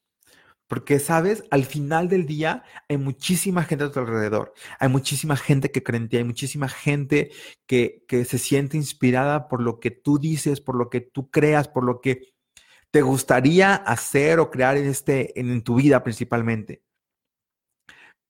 Porque, 0.68 1.00
sabes, 1.00 1.44
al 1.52 1.66
final 1.66 2.08
del 2.08 2.26
día 2.26 2.64
hay 2.90 2.98
muchísima 2.98 3.64
gente 3.64 3.86
a 3.86 3.92
tu 3.92 4.00
alrededor, 4.00 4.54
hay 4.80 4.90
muchísima 4.90 5.36
gente 5.36 5.72
que 5.72 5.84
cree 5.84 6.00
en 6.00 6.10
ti, 6.10 6.18
hay 6.18 6.24
muchísima 6.24 6.70
gente 6.70 7.32
que, 7.68 8.04
que 8.08 8.26
se 8.26 8.38
siente 8.38 8.78
inspirada 8.78 9.48
por 9.50 9.62
lo 9.62 9.80
que 9.80 9.92
tú 9.92 10.18
dices, 10.18 10.62
por 10.62 10.76
lo 10.76 10.90
que 10.90 11.02
tú 11.02 11.30
creas, 11.30 11.68
por 11.68 11.84
lo 11.84 12.02
que 12.02 12.34
te 12.94 13.02
gustaría 13.02 13.74
hacer 13.74 14.40
o 14.40 14.52
crear 14.52 14.78
en, 14.78 14.86
este, 14.86 15.40
en, 15.40 15.64
tu 15.64 15.78
vida 15.78 16.04
principalmente. 16.04 16.84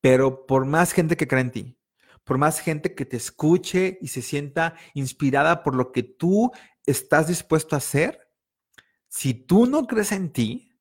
Pero 0.04 0.46
por 0.46 0.66
más 0.66 0.92
gente 0.92 1.16
que 1.16 1.30
cree 1.30 1.40
en 1.40 1.52
ti, 1.52 1.78
por 2.26 2.38
más 2.38 2.60
gente 2.60 2.94
que 2.94 3.06
te 3.06 3.16
escuche 3.16 4.00
y 4.02 4.10
se 4.10 4.22
sienta 4.22 4.76
inspirada 4.94 5.64
por 5.64 5.76
lo 5.76 5.94
que 5.94 6.04
tú 6.04 6.52
estás 6.86 7.30
dispuesto 7.30 7.74
a 7.74 7.78
hacer, 7.78 8.20
si 9.08 9.34
tú 9.34 9.66
no 9.66 9.88
crees 9.88 10.12
en 10.12 10.34
ti, 10.34 10.74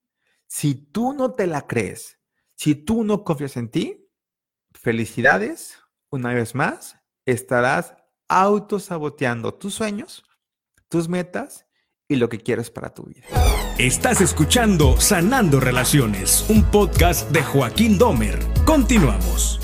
si 0.49 0.75
tú 0.75 1.13
no 1.13 1.35
te 1.35 1.47
la 1.47 1.69
crees, 1.69 2.19
si 2.57 2.75
tú 2.75 3.05
no 3.05 3.23
confías 3.23 3.57
en 3.57 3.71
ti, 3.71 4.11
felicidades, 4.73 5.79
una 6.11 6.35
vez 6.35 6.57
más, 6.57 6.97
estarás 7.25 7.95
autosaboteando 8.27 9.55
tus 9.55 9.75
sueños, 9.75 10.25
tus 10.89 11.09
metas 11.09 11.67
y 12.09 12.17
lo 12.17 12.29
que 12.29 12.41
quieres 12.41 12.73
para 12.73 12.93
tu 12.93 13.05
vida. 13.05 13.29
Estás 13.79 14.21
escuchando 14.21 15.01
Sanando 15.01 15.61
Relaciones, 15.61 16.45
un 16.49 16.65
podcast 16.65 17.31
de 17.31 17.45
Joaquín 17.45 17.99
Domer. 17.99 18.52
Continuamos. 18.73 19.61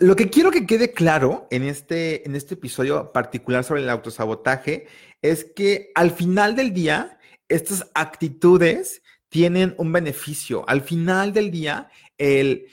Lo 0.00 0.14
que 0.14 0.28
quiero 0.28 0.50
que 0.50 0.66
quede 0.66 0.92
claro 0.92 1.48
en 1.50 1.62
este, 1.62 2.26
en 2.28 2.36
este 2.36 2.52
episodio 2.52 3.10
particular 3.10 3.64
sobre 3.64 3.80
el 3.80 3.88
autosabotaje 3.88 4.86
es 5.22 5.46
que 5.56 5.90
al 5.94 6.10
final 6.10 6.56
del 6.56 6.74
día, 6.74 7.18
estas 7.48 7.90
actitudes 7.94 9.02
tienen 9.30 9.74
un 9.78 9.92
beneficio. 9.92 10.62
Al 10.68 10.82
final 10.82 11.32
del 11.32 11.50
día, 11.50 11.88
el 12.18 12.66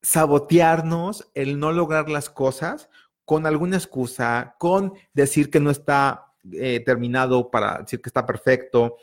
sabotearnos, 0.00 1.28
el 1.34 1.58
no 1.58 1.72
lograr 1.72 2.08
las 2.08 2.30
cosas 2.30 2.88
con 3.24 3.46
alguna 3.46 3.78
excusa, 3.78 4.54
con 4.60 4.92
decir 5.12 5.50
que 5.50 5.58
no 5.58 5.72
está 5.72 6.34
eh, 6.52 6.84
terminado 6.86 7.50
para 7.50 7.78
decir 7.78 8.00
que 8.00 8.10
está 8.10 8.24
perfecto. 8.24 8.96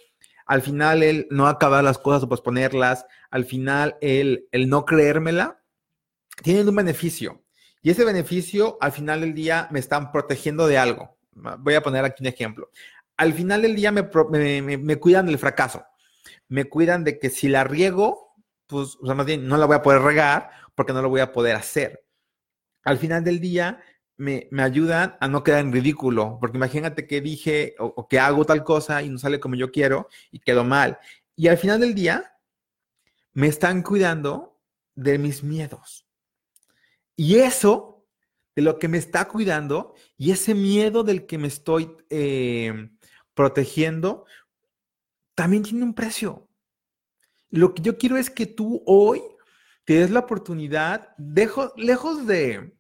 Al 0.52 0.62
final, 0.62 1.02
el 1.02 1.28
no 1.30 1.48
acabar 1.48 1.82
las 1.82 1.98
cosas 1.98 2.24
o 2.24 2.28
posponerlas. 2.28 3.06
Al 3.30 3.46
final, 3.46 3.96
el, 4.02 4.50
el 4.52 4.68
no 4.68 4.84
creérmela. 4.84 5.64
Tienen 6.44 6.68
un 6.68 6.76
beneficio. 6.76 7.42
Y 7.82 7.90
ese 7.90 8.04
beneficio, 8.04 8.78
al 8.82 8.92
final 8.92 9.22
del 9.22 9.34
día, 9.34 9.70
me 9.72 9.80
están 9.80 10.12
protegiendo 10.12 10.68
de 10.68 10.78
algo. 10.78 11.18
Voy 11.32 11.76
a 11.76 11.82
poner 11.82 12.04
aquí 12.04 12.22
un 12.22 12.28
ejemplo. 12.28 12.70
Al 13.16 13.32
final 13.32 13.62
del 13.62 13.78
día 13.78 13.94
me, 13.94 14.10
me, 14.62 14.96
cuidan 14.98 15.28
del 15.28 15.40
fracaso. 15.40 15.86
Me 16.50 16.66
cuidan 16.66 17.06
de 17.06 17.18
que 17.18 17.30
si 17.30 17.48
la 17.48 17.64
riego, 17.64 18.36
pues, 18.68 18.98
o 19.02 19.06
sea, 19.06 19.16
más 19.16 19.26
bien 19.26 19.48
no 19.48 19.56
la 19.56 19.68
voy 19.68 19.78
a 19.78 19.82
poder 19.82 20.02
regar 20.02 20.50
porque 20.76 20.92
no 20.92 21.02
lo 21.02 21.08
voy 21.08 21.22
a 21.22 21.32
poder 21.32 21.56
hacer. 21.56 22.04
Al 22.84 22.98
final 22.98 23.24
del 23.24 23.40
día, 23.40 23.82
me, 24.22 24.48
ayudan 24.62 25.18
a 25.20 25.28
no 25.28 25.44
quedar 25.44 25.62
en 25.62 25.74
ridículo, 25.74 26.38
porque 26.40 26.58
imagínate 26.58 27.08
que 27.08 27.22
dije 27.22 27.76
o, 27.80 28.08
que 28.08 28.20
hago 28.20 28.46
tal 28.46 28.64
cosa 28.64 29.02
y 29.02 29.10
no 29.10 29.18
sale 29.18 29.40
como 29.40 29.56
yo 29.56 29.72
quiero 29.72 30.08
y 30.32 30.40
quedo 30.40 30.64
mal. 30.64 31.00
Y 31.36 31.48
al 31.48 31.58
final 31.58 31.80
del 31.80 31.96
día, 31.96 32.38
me 33.34 33.48
están 33.48 33.82
cuidando 33.82 34.62
de 34.94 35.18
mis 35.18 35.44
miedos. 35.44 36.06
Y 37.16 37.38
eso, 37.38 38.06
de 38.56 38.62
lo 38.62 38.78
que 38.78 38.88
me 38.88 39.00
está 39.00 39.28
cuidando, 39.28 39.96
y 40.18 40.32
ese 40.32 40.54
miedo 40.54 41.04
del 41.04 41.26
que 41.26 41.40
me 41.40 41.48
estoy 41.48 41.92
eh, 42.12 42.92
protegiendo, 43.34 44.26
también 45.34 45.64
tiene 45.64 45.84
un 45.84 45.96
precio. 45.96 46.48
Lo 47.50 47.74
que 47.74 47.82
yo 47.82 47.98
quiero 47.98 48.18
es 48.18 48.30
que 48.30 48.46
tú 48.46 48.84
hoy 48.86 49.22
te 49.84 49.96
des 49.96 50.12
la 50.12 50.20
oportunidad, 50.20 51.16
dejo, 51.18 51.74
lejos 51.76 52.28
de, 52.28 52.76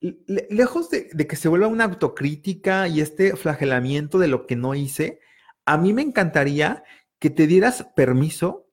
lejos 0.00 0.90
de, 0.90 1.08
que 1.08 1.36
se 1.36 1.48
vuelva 1.48 1.66
una 1.66 1.84
autocrítica 1.84 2.88
y 2.88 3.00
este 3.00 3.36
flagelamiento 3.36 4.18
de 4.18 4.28
lo 4.28 4.46
que 4.46 4.56
no 4.56 4.74
hice, 4.74 5.20
a 5.64 5.76
mí 5.76 5.92
me 5.92 6.02
encantaría 6.02 6.84
que 7.18 7.30
te 7.30 7.46
dieras 7.46 7.86
permiso 7.96 8.68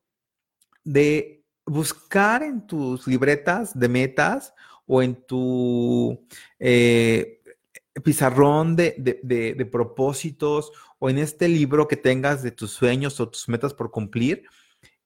de 0.84 1.44
buscar 1.66 2.44
en 2.44 2.68
tus 2.68 3.08
libretas 3.08 3.78
de 3.78 3.90
metas 3.90 4.54
o 4.86 5.02
en 5.02 5.16
tu 5.26 6.28
eh, 6.60 7.42
pizarrón 8.04 8.76
de, 8.76 8.96
de, 9.24 9.66
propósitos 9.66 10.72
o 11.00 11.10
en 11.10 11.18
este 11.18 11.48
libro 11.48 11.88
que 11.88 11.98
tengas 11.98 12.44
de 12.44 12.52
tus 12.52 12.72
sueños 12.72 13.20
o 13.20 13.30
tus 13.30 13.50
metas 13.50 13.74
por 13.74 13.90
cumplir 13.90 14.44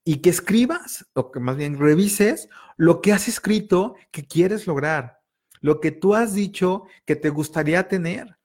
y 0.03 0.17
que 0.17 0.29
escribas 0.29 1.05
o 1.13 1.31
que 1.31 1.39
más 1.39 1.55
bien 1.55 1.79
revises 1.79 2.49
lo 2.75 2.99
que 2.99 3.13
has 3.13 3.29
escrito 3.29 3.95
que 4.11 4.27
quieres 4.27 4.67
lograr 4.67 5.18
lo 5.61 5.79
que 5.79 5.91
tú 5.91 6.15
has 6.15 6.33
dicho 6.33 6.85
que 7.05 7.15
te 7.15 7.29
gustaría 7.29 7.87
tener. 7.87 8.37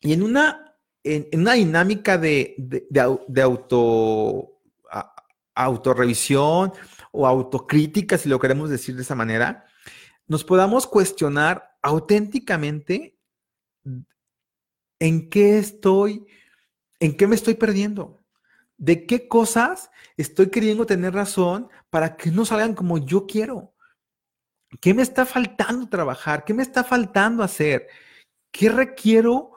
Y 0.00 0.12
en 0.12 0.22
una, 0.22 0.76
en, 1.02 1.28
una 1.32 1.54
dinámica 1.54 2.18
de, 2.18 2.54
de, 2.58 3.42
auto, 3.42 4.60
autorrevisión 5.54 6.72
o 7.12 7.26
autocrítica, 7.26 8.16
si 8.16 8.28
lo 8.28 8.38
queremos 8.38 8.70
decir 8.70 8.94
de 8.94 9.02
esa 9.02 9.14
manera, 9.14 9.64
nos 10.26 10.44
podamos 10.44 10.86
cuestionar 10.86 11.76
auténticamente 11.82 13.18
en 15.00 15.30
qué 15.30 15.58
estoy, 15.58 16.26
en 17.00 17.16
qué 17.16 17.26
me 17.26 17.34
estoy 17.34 17.54
perdiendo, 17.54 18.22
de 18.76 19.06
qué 19.06 19.26
cosas 19.26 19.90
estoy 20.16 20.50
queriendo 20.50 20.86
tener 20.86 21.14
razón 21.14 21.68
para 21.90 22.16
que 22.16 22.30
no 22.30 22.44
salgan 22.44 22.74
como 22.74 22.98
yo 22.98 23.26
quiero. 23.26 23.74
¿Qué 24.80 24.94
me 24.94 25.02
está 25.02 25.24
faltando 25.24 25.88
trabajar? 25.88 26.44
¿Qué 26.44 26.54
me 26.54 26.62
está 26.62 26.84
faltando 26.84 27.42
hacer? 27.42 27.88
¿Qué 28.50 28.68
requiero 28.68 29.52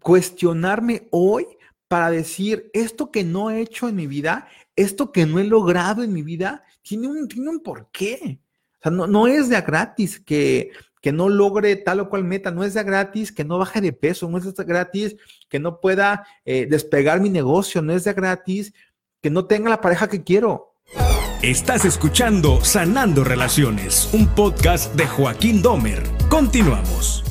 cuestionarme 0.00 1.08
hoy 1.10 1.46
para 1.88 2.10
decir 2.10 2.70
esto 2.72 3.10
que 3.10 3.24
no 3.24 3.50
he 3.50 3.60
hecho 3.60 3.88
en 3.88 3.96
mi 3.96 4.06
vida 4.06 4.48
esto 4.78 5.10
que 5.10 5.26
no 5.26 5.40
he 5.40 5.44
logrado 5.44 6.04
en 6.04 6.12
mi 6.12 6.22
vida 6.22 6.62
tiene 6.82 7.08
un, 7.08 7.26
tiene 7.26 7.50
un 7.50 7.60
porqué. 7.60 8.40
O 8.78 8.82
sea, 8.82 8.92
no, 8.92 9.08
no 9.08 9.26
es 9.26 9.48
de 9.48 9.60
gratis 9.60 10.20
que, 10.20 10.70
que 11.02 11.10
no 11.10 11.28
logre 11.28 11.74
tal 11.74 11.98
o 11.98 12.08
cual 12.08 12.22
meta, 12.22 12.52
no 12.52 12.62
es 12.62 12.74
de 12.74 12.84
gratis 12.84 13.32
que 13.32 13.44
no 13.44 13.58
baje 13.58 13.80
de 13.80 13.92
peso, 13.92 14.30
no 14.30 14.38
es 14.38 14.54
de 14.54 14.64
gratis 14.64 15.16
que 15.48 15.58
no 15.58 15.80
pueda 15.80 16.24
eh, 16.44 16.66
despegar 16.66 17.20
mi 17.20 17.28
negocio, 17.28 17.82
no 17.82 17.92
es 17.92 18.04
de 18.04 18.12
gratis 18.12 18.72
que 19.20 19.30
no 19.30 19.46
tenga 19.46 19.68
la 19.68 19.80
pareja 19.80 20.08
que 20.08 20.22
quiero. 20.22 20.67
Estás 21.42 21.84
escuchando 21.84 22.64
Sanando 22.64 23.22
Relaciones, 23.22 24.12
un 24.12 24.26
podcast 24.26 24.92
de 24.96 25.06
Joaquín 25.06 25.62
Domer. 25.62 26.02
Continuamos. 26.28 27.22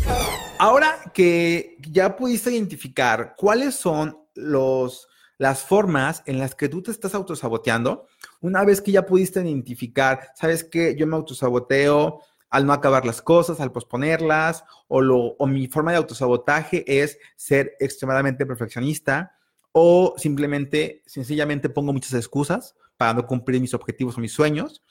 Ahora 0.60 1.12
que 1.14 1.76
ya 1.90 2.16
pudiste 2.16 2.54
identificar 2.54 3.36
cuáles 3.36 3.76
son 3.76 4.18
los, 4.34 5.10
las 5.38 5.64
formas 5.64 6.24
en 6.26 6.40
las 6.40 6.56
que 6.56 6.70
tú 6.70 6.82
te 6.82 6.92
estás 6.92 7.16
autosaboteando, 7.16 8.08
una 8.40 8.64
vez 8.64 8.80
que 8.80 8.94
ya 8.94 9.06
pudiste 9.06 9.42
identificar, 9.42 10.30
sabes 10.36 10.64
que 10.64 10.96
yo 10.96 11.06
me 11.06 11.18
autosaboteo 11.18 12.22
al 12.50 12.66
no 12.66 12.72
acabar 12.72 13.06
las 13.06 13.22
cosas, 13.22 13.60
al 13.60 13.74
posponerlas, 13.74 14.64
o, 14.88 15.02
lo, 15.02 15.18
o 15.38 15.48
mi 15.48 15.68
forma 15.68 15.92
de 15.92 15.98
autosabotaje 15.98 16.86
es 17.02 17.18
ser 17.36 17.74
extremadamente 17.82 18.46
perfeccionista, 18.46 19.34
o 19.74 20.14
simplemente, 20.16 21.04
sencillamente 21.06 21.68
pongo 21.68 21.92
muchas 21.92 22.14
excusas 22.14 22.74
para 22.98 23.14
no 23.14 23.26
cumplir 23.26 23.62
mis 23.62 23.74
objetivos 23.74 24.18
o 24.18 24.22
mis 24.22 24.34
sueños, 24.34 24.84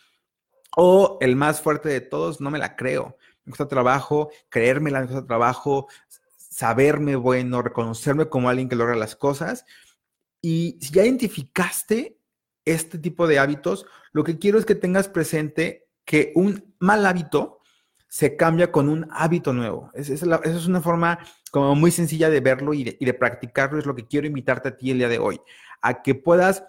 o 0.76 1.18
el 1.20 1.36
más 1.36 1.60
fuerte 1.60 1.88
de 1.88 2.00
todos, 2.00 2.40
no 2.40 2.50
me 2.50 2.58
la 2.58 2.76
creo. 2.76 3.16
Me 3.44 3.50
cuesta 3.50 3.68
trabajo 3.68 4.30
creérmela, 4.48 5.00
me 5.00 5.06
cuesta 5.06 5.26
trabajo 5.26 5.88
saberme 6.36 7.16
bueno, 7.16 7.62
reconocerme 7.62 8.28
como 8.28 8.48
alguien 8.48 8.68
que 8.68 8.76
logra 8.76 8.96
las 8.96 9.16
cosas. 9.16 9.64
Y 10.40 10.78
si 10.80 10.92
ya 10.92 11.04
identificaste 11.04 12.18
este 12.64 12.98
tipo 12.98 13.26
de 13.26 13.38
hábitos, 13.38 13.86
lo 14.12 14.24
que 14.24 14.38
quiero 14.38 14.58
es 14.58 14.66
que 14.66 14.74
tengas 14.74 15.08
presente 15.08 15.88
que 16.04 16.32
un 16.34 16.74
mal 16.78 17.04
hábito 17.06 17.60
se 18.08 18.36
cambia 18.36 18.70
con 18.72 18.88
un 18.88 19.08
hábito 19.10 19.52
nuevo. 19.52 19.90
Esa 19.94 20.14
es, 20.44 20.66
una 20.66 20.80
forma 20.80 21.18
como 21.50 21.74
muy 21.74 21.90
sencilla 21.90 22.30
de 22.30 22.40
verlo 22.40 22.74
y 22.74 22.84
de, 22.84 22.96
y 22.98 23.04
de 23.04 23.14
practicarlo. 23.14 23.78
Es 23.78 23.86
lo 23.86 23.94
que 23.94 24.06
quiero 24.06 24.26
invitarte 24.26 24.68
a 24.68 24.76
ti 24.76 24.90
el 24.90 24.98
día 24.98 25.08
de 25.08 25.18
hoy, 25.18 25.40
a 25.80 26.02
que 26.02 26.14
puedas 26.14 26.64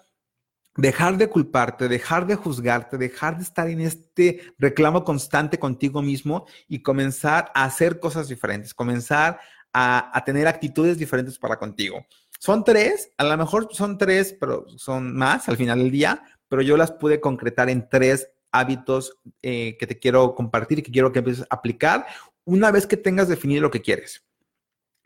dejar 0.78 1.18
de 1.18 1.28
culparte, 1.28 1.88
dejar 1.88 2.26
de 2.26 2.36
juzgarte, 2.36 2.96
dejar 2.96 3.36
de 3.36 3.42
estar 3.42 3.68
en 3.68 3.80
este 3.80 4.40
reclamo 4.58 5.04
constante 5.04 5.58
contigo 5.58 6.00
mismo 6.00 6.46
y 6.68 6.82
comenzar 6.82 7.50
a 7.54 7.64
hacer 7.64 7.98
cosas 7.98 8.28
diferentes, 8.28 8.72
comenzar 8.72 9.40
a, 9.72 10.16
a, 10.16 10.24
tener 10.24 10.46
actitudes 10.46 10.96
diferentes 10.96 11.38
para 11.38 11.58
contigo. 11.58 12.06
Son 12.38 12.62
tres, 12.62 13.10
a 13.18 13.24
lo 13.24 13.36
mejor 13.36 13.68
son 13.72 13.98
tres, 13.98 14.34
pero 14.38 14.66
son 14.78 15.14
más 15.14 15.48
al 15.48 15.56
final 15.56 15.80
del 15.80 15.90
día, 15.90 16.22
pero 16.48 16.62
yo 16.62 16.76
las 16.76 16.92
pude 16.92 17.20
concretar 17.20 17.68
en 17.68 17.88
tres 17.88 18.30
hábitos 18.52 19.18
eh, 19.42 19.76
que 19.78 19.86
te 19.86 19.98
quiero 19.98 20.34
compartir 20.36 20.78
y 20.78 20.82
que 20.82 20.92
quiero 20.92 21.12
que 21.12 21.18
empieces 21.18 21.44
a 21.50 21.56
aplicar 21.56 22.06
una 22.44 22.70
vez 22.70 22.86
que 22.86 22.96
tengas 22.96 23.28
definido 23.28 23.62
lo 23.62 23.70
que 23.70 23.82
quieres. 23.82 24.24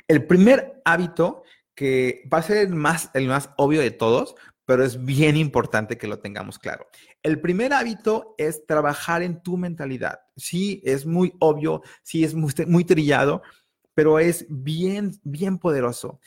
El 0.07 0.27
primer 0.27 0.83
hábito 0.85 1.45
que 1.75 2.29
va 2.33 2.39
a 2.39 2.43
ser 2.43 2.69
más, 2.69 3.11
el 3.15 3.27
más 3.27 3.51
obvio 3.57 3.81
de 3.81 3.91
todos, 3.91 4.35
pero 4.64 4.85
es 4.85 5.05
bien 5.05 5.37
importante 5.37 5.98
que 5.98 6.07
lo 6.07 6.18
tengamos 6.18 6.59
claro. 6.59 6.87
El 7.22 7.40
primer 7.40 7.72
hábito 7.72 8.35
es 8.38 8.66
trabajar 8.66 9.22
en 9.22 9.42
tu 9.42 9.57
mentalidad. 9.57 10.20
Sí, 10.37 10.81
es 10.85 11.05
muy 11.05 11.33
obvio, 11.40 11.83
sí, 12.03 12.25
es 12.25 12.35
muy, 12.35 12.53
muy 12.66 12.85
trillado, 12.85 13.42
pero 13.94 14.18
es 14.18 14.46
bien, 14.48 15.12
bien 15.25 15.59
poderoso. 15.59 16.20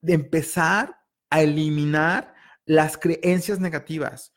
De 0.00 0.14
empezar 0.14 0.98
a 1.30 1.42
eliminar 1.42 2.34
las 2.64 2.98
creencias 2.98 3.60
negativas, 3.60 4.34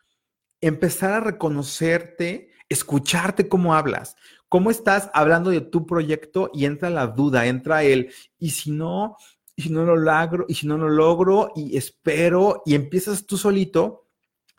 empezar 0.61 1.11
a 1.13 1.19
reconocerte, 1.19 2.51
escucharte 2.69 3.47
cómo 3.47 3.73
hablas, 3.73 4.15
cómo 4.47 4.71
estás 4.71 5.09
hablando 5.13 5.49
de 5.49 5.61
tu 5.61 5.85
proyecto 5.85 6.51
y 6.53 6.65
entra 6.65 6.89
la 6.89 7.07
duda, 7.07 7.47
entra 7.47 7.83
el, 7.83 8.13
y 8.37 8.51
si 8.51 8.71
no, 8.71 9.17
y 9.59 9.61
si 9.61 9.69
no 9.71 9.83
lo 9.83 9.97
logro, 9.97 10.45
y 10.47 10.53
si 10.53 10.67
no 10.67 10.77
lo 10.77 10.87
logro, 10.87 11.51
y 11.53 11.75
espero, 11.75 12.63
y 12.65 12.75
empiezas 12.75 13.25
tú 13.25 13.35
solito 13.35 14.07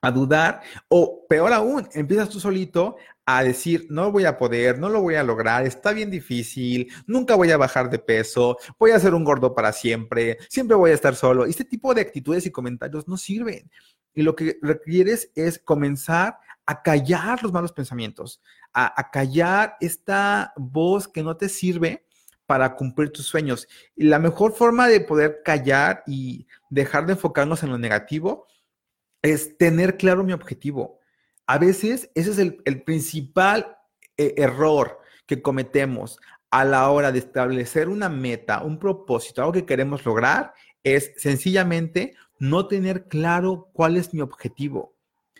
a 0.03 0.11
dudar, 0.11 0.61
o 0.89 1.27
peor 1.27 1.55
aún, 1.55 1.89
empiezas 1.95 2.29
tú 2.29 2.39
solito 2.39 2.97
a 3.25 3.43
decir, 3.43 3.87
no 3.89 4.13
voy 4.13 4.27
a 4.27 4.37
poder, 4.37 4.79
no 4.79 4.91
lo 4.91 5.01
voy 5.01 5.15
a 5.15 5.23
lograr, 5.23 5.65
está 5.65 5.93
bien 5.93 6.11
difícil, 6.11 6.93
nunca 7.07 7.35
voy 7.35 7.51
a 7.51 7.57
bajar 7.57 7.89
de 7.89 7.99
peso, 7.99 8.59
voy 8.79 8.91
a 8.91 9.01
ser 9.01 9.15
un 9.15 9.25
gordo 9.25 9.55
para 9.55 9.73
siempre, 9.73 10.37
siempre 10.51 10.77
voy 10.77 10.91
a 10.91 10.95
estar 10.95 11.15
solo. 11.15 11.47
Este 11.47 11.65
tipo 11.65 11.95
de 11.95 12.03
actitudes 12.03 12.45
y 12.45 12.51
comentarios 12.51 13.09
no 13.09 13.17
sirven. 13.17 13.71
Y 14.13 14.21
lo 14.21 14.37
que 14.37 14.59
requieres 14.61 15.33
es 15.35 15.59
comenzar 15.59 16.37
a 16.67 16.83
callar 16.83 17.43
los 17.43 17.53
malos 17.55 17.73
pensamientos, 17.73 18.43
a, 18.75 19.01
a 19.01 19.11
callar 19.11 19.77
esta 19.81 20.53
voz 20.59 21.09
que 21.09 21.23
no 21.23 21.39
te 21.39 21.49
sirve 21.49 22.05
para 22.51 22.75
cumplir 22.75 23.13
tus 23.13 23.27
sueños. 23.27 23.69
Y 23.95 24.07
la 24.07 24.19
mejor 24.19 24.53
forma 24.53 24.89
de 24.89 25.01
poder 25.01 25.43
callar 25.45 26.03
y 26.05 26.49
dejar 26.69 27.07
de 27.07 27.13
enfocarnos 27.13 27.63
en 27.63 27.71
lo 27.71 27.79
negativo 27.79 28.49
es 29.23 29.57
tener 29.57 29.97
claro 29.97 30.25
mi 30.25 30.33
objetivo. 30.33 30.99
A 31.47 31.59
veces 31.59 32.11
ese 32.17 32.33
es 32.33 32.39
el, 32.39 32.83
principal 32.83 33.77
eh, 34.17 34.35
error 34.37 34.99
que 35.27 35.41
cometemos 35.41 36.19
a 36.51 36.65
la 36.65 36.91
hora 36.91 37.13
de 37.13 37.21
establecer 37.21 37.89
una 37.89 38.09
meta, 38.09 38.65
un 38.65 38.81
propósito, 38.81 39.43
algo 39.43 39.53
que 39.53 39.65
queremos 39.65 40.05
lograr, 40.05 40.53
es 40.83 41.13
sencillamente 41.19 42.17
no 42.41 42.67
tener 42.67 43.07
claro 43.07 43.71
cuál 43.73 43.97
es 43.97 44.13
mi 44.13 44.23
objetivo. 44.23 44.97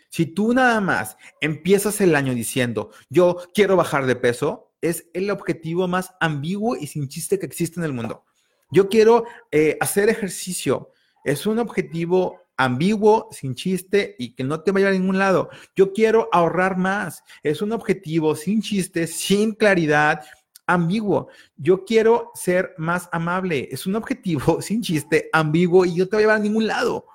Si 0.07 0.27
tú 0.27 0.53
nada 0.53 0.79
más 0.79 1.17
empiezas 1.41 1.99
el 1.99 2.15
año 2.15 2.33
diciendo, 2.33 2.91
yo 3.09 3.35
quiero 3.53 3.75
bajar 3.75 4.05
de 4.05 4.15
peso, 4.15 4.70
es 4.81 5.07
el 5.13 5.29
objetivo 5.29 5.87
más 5.87 6.13
ambiguo 6.19 6.75
y 6.75 6.87
sin 6.87 7.07
chiste 7.07 7.39
que 7.39 7.45
existe 7.45 7.79
en 7.79 7.85
el 7.85 7.93
mundo. 7.93 8.25
Yo 8.71 8.89
quiero 8.89 9.25
eh, 9.51 9.77
hacer 9.79 10.09
ejercicio. 10.09 10.91
Es 11.23 11.45
un 11.45 11.59
objetivo 11.59 12.39
ambiguo, 12.57 13.27
sin 13.31 13.55
chiste 13.55 14.15
y 14.17 14.33
que 14.33 14.43
no 14.43 14.61
te 14.61 14.71
vaya 14.71 14.89
a 14.89 14.91
ningún 14.91 15.17
lado. 15.17 15.49
Yo 15.75 15.93
quiero 15.93 16.29
ahorrar 16.31 16.77
más. 16.77 17.23
Es 17.43 17.61
un 17.61 17.71
objetivo 17.71 18.35
sin 18.35 18.61
chiste, 18.61 19.07
sin 19.07 19.53
claridad, 19.53 20.23
ambiguo. 20.67 21.27
Yo 21.57 21.85
quiero 21.85 22.31
ser 22.33 22.73
más 22.77 23.09
amable. 23.11 23.67
Es 23.71 23.85
un 23.85 23.95
objetivo 23.95 24.61
sin 24.61 24.81
chiste, 24.81 25.29
ambiguo 25.33 25.85
y 25.85 25.95
no 25.95 26.07
te 26.07 26.15
va 26.15 26.19
a 26.19 26.21
llevar 26.21 26.37
a 26.37 26.39
ningún 26.39 26.67
lado. 26.67 27.05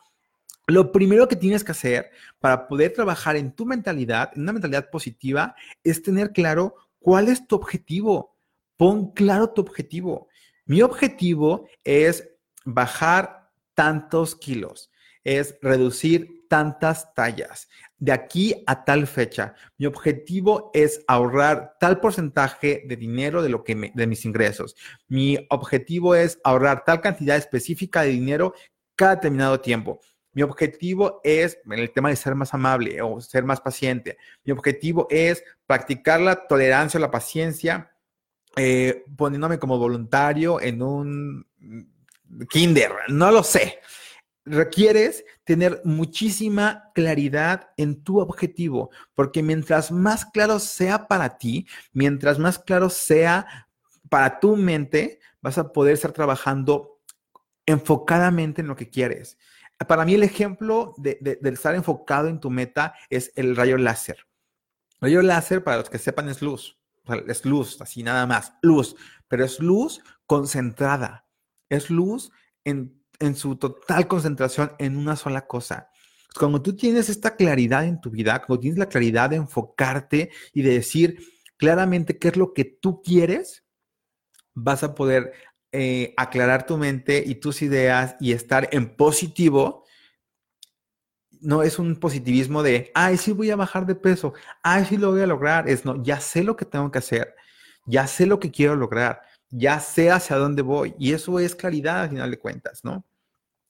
Lo 0.69 0.91
primero 0.91 1.29
que 1.29 1.37
tienes 1.37 1.63
que 1.63 1.71
hacer 1.71 2.11
para 2.41 2.67
poder 2.67 2.93
trabajar 2.93 3.37
en 3.37 3.53
tu 3.53 3.65
mentalidad, 3.65 4.33
en 4.35 4.43
una 4.43 4.53
mentalidad 4.53 4.91
positiva, 4.91 5.55
es 5.85 6.03
tener 6.03 6.33
claro 6.33 6.75
¿Cuál 7.07 7.29
es 7.29 7.47
tu 7.47 7.55
objetivo? 7.55 8.37
Pon 8.77 9.13
claro 9.13 9.51
tu 9.51 9.61
objetivo. 9.61 10.27
Mi 10.65 10.83
objetivo 10.83 11.69
es 11.85 12.29
bajar 12.65 13.49
tantos 13.75 14.35
kilos, 14.35 14.91
es 15.23 15.57
reducir 15.63 16.49
tantas 16.49 17.15
tallas. 17.15 17.69
De 17.97 18.11
aquí 18.11 18.65
a 18.67 18.85
tal 18.85 19.07
fecha, 19.07 19.55
mi 19.79 19.87
objetivo 19.87 20.73
es 20.75 21.05
ahorrar 21.07 21.77
tal 21.79 22.01
porcentaje 22.01 22.83
de 22.89 22.97
dinero 22.97 23.41
de 23.41 23.51
lo 23.51 23.63
que 23.63 23.93
de 23.95 24.07
mis 24.09 24.25
ingresos. 24.25 24.75
Mi 25.07 25.39
objetivo 25.51 26.17
es 26.17 26.41
ahorrar 26.43 26.83
tal 26.85 27.01
cantidad 27.03 27.37
específica 27.37 28.03
de 28.03 28.09
dinero 28.09 28.53
cada 28.97 29.15
determinado 29.15 29.61
tiempo. 29.61 30.01
Mi 30.37 30.43
objetivo 30.43 31.23
es, 31.25 31.59
en 31.65 31.79
el 31.79 31.91
tema 31.93 32.11
de 32.11 32.17
ser 32.17 32.35
más 32.35 32.53
amable 32.53 33.01
o 33.01 33.23
ser 33.23 33.45
más 33.45 33.59
paciente, 33.59 34.19
mi 34.45 34.53
objetivo 34.53 35.07
es 35.09 35.43
practicar 35.65 36.21
la 36.21 36.47
tolerancia 36.47 36.99
o 36.99 37.01
la 37.01 37.11
paciencia 37.11 37.91
eh, 38.55 39.03
poniéndome 39.17 39.59
como 39.59 39.79
voluntario 39.79 40.61
en 40.61 40.83
un 40.83 41.47
kinder, 42.51 42.93
no 43.09 43.31
lo 43.31 43.43
sé. 43.43 43.81
Requieres 44.45 45.25
tener 45.45 45.81
muchísima 45.85 46.91
claridad 46.95 47.71
en 47.79 48.05
tu 48.05 48.19
objetivo, 48.19 48.91
porque 49.15 49.43
mientras 49.43 49.91
más 49.91 50.27
claro 50.27 50.59
sea 50.59 51.09
para 51.09 51.39
ti, 51.39 51.67
mientras 51.95 52.39
más 52.39 52.59
claro 52.59 52.91
sea 52.91 53.69
para 54.11 54.39
tu 54.39 54.55
mente, 54.55 55.19
vas 55.41 55.57
a 55.57 55.73
poder 55.73 55.95
estar 55.95 56.13
trabajando 56.13 57.01
enfocadamente 57.65 58.61
en 58.61 58.69
lo 58.69 58.77
que 58.77 58.91
quieres. 58.91 59.39
Para 59.85 60.05
mí 60.05 60.15
el 60.15 60.23
ejemplo 60.23 60.95
de, 60.97 61.39
estar 61.45 61.75
enfocado 61.75 62.29
en 62.29 62.41
tu 62.41 62.51
meta 62.51 62.95
es 63.11 63.33
el 63.37 63.57
rayo 63.57 63.77
láser. 63.77 64.27
Rayo 65.01 65.21
láser, 65.23 65.63
para 65.63 65.79
los 65.79 65.91
que 65.91 65.99
sepan, 65.99 66.29
es 66.29 66.41
luz. 66.41 66.79
es 67.29 67.45
luz, 67.45 67.81
así 67.81 68.03
nada 68.03 68.27
más, 68.27 68.55
luz. 68.63 68.97
Pero 69.29 69.45
es 69.45 69.61
luz 69.61 70.01
concentrada. 70.27 71.29
Es 71.69 71.91
luz 71.91 72.31
en, 72.65 73.03
en 73.19 73.37
su 73.37 73.57
total 73.57 74.09
concentración 74.09 74.73
en 74.79 74.97
una 74.97 75.17
sola 75.17 75.47
cosa. 75.47 75.91
Cuando 76.39 76.63
tú 76.63 76.75
tienes 76.75 77.09
esta 77.09 77.37
claridad 77.37 77.85
en 77.85 78.01
tu 78.01 78.11
vida, 78.11 78.43
cuando 78.43 78.61
tienes 78.61 78.79
la 78.79 78.89
claridad 78.89 79.31
de 79.31 79.37
enfocarte 79.37 80.31
y 80.53 80.63
de 80.63 80.75
decir 80.75 81.19
claramente 81.57 82.19
qué 82.19 82.29
es 82.29 82.37
lo 82.37 82.53
que 82.53 82.65
tú 82.65 83.03
quieres, 83.03 83.65
vas 84.55 84.83
a 84.83 84.95
poder 84.95 85.33
eh, 85.79 86.15
aclarar 86.17 86.65
tu 86.65 86.79
mente 86.79 87.23
y 87.27 87.35
tus 87.35 87.61
ideas 87.61 88.17
y 88.19 88.33
estar 88.33 88.67
en 88.73 88.97
positivo 88.97 89.85
no 91.43 91.63
es 91.63 91.79
un 91.79 91.97
positivismo 91.97 92.63
de, 92.63 92.91
ay, 92.95 93.19
sí 93.19 93.33
voy 93.33 93.51
a 93.51 93.57
bajar 93.57 93.85
de 93.85 93.95
peso, 93.95 94.33
ay, 94.63 94.87
sí 94.87 94.97
lo 94.97 95.11
voy 95.11 95.21
a 95.21 95.27
lograr. 95.27 95.69
Es 95.69 95.85
no, 95.85 96.03
ya 96.03 96.19
sé 96.19 96.43
lo 96.43 96.57
que 96.57 96.65
tengo 96.65 96.91
que 96.91 96.99
hacer, 96.99 97.35
ya 97.85 98.07
sé 98.07 98.25
lo 98.25 98.41
que 98.41 98.51
quiero 98.51 98.75
lograr, 98.75 99.21
ya 99.51 99.79
sé 99.79 100.11
hacia 100.11 100.37
dónde 100.37 100.63
voy. 100.63 100.95
Y 100.99 101.13
eso 101.13 101.39
es 101.39 101.55
claridad 101.55 102.05
al 102.05 102.09
final 102.09 102.31
de 102.31 102.39
cuentas, 102.39 102.83
¿no? 102.83 103.05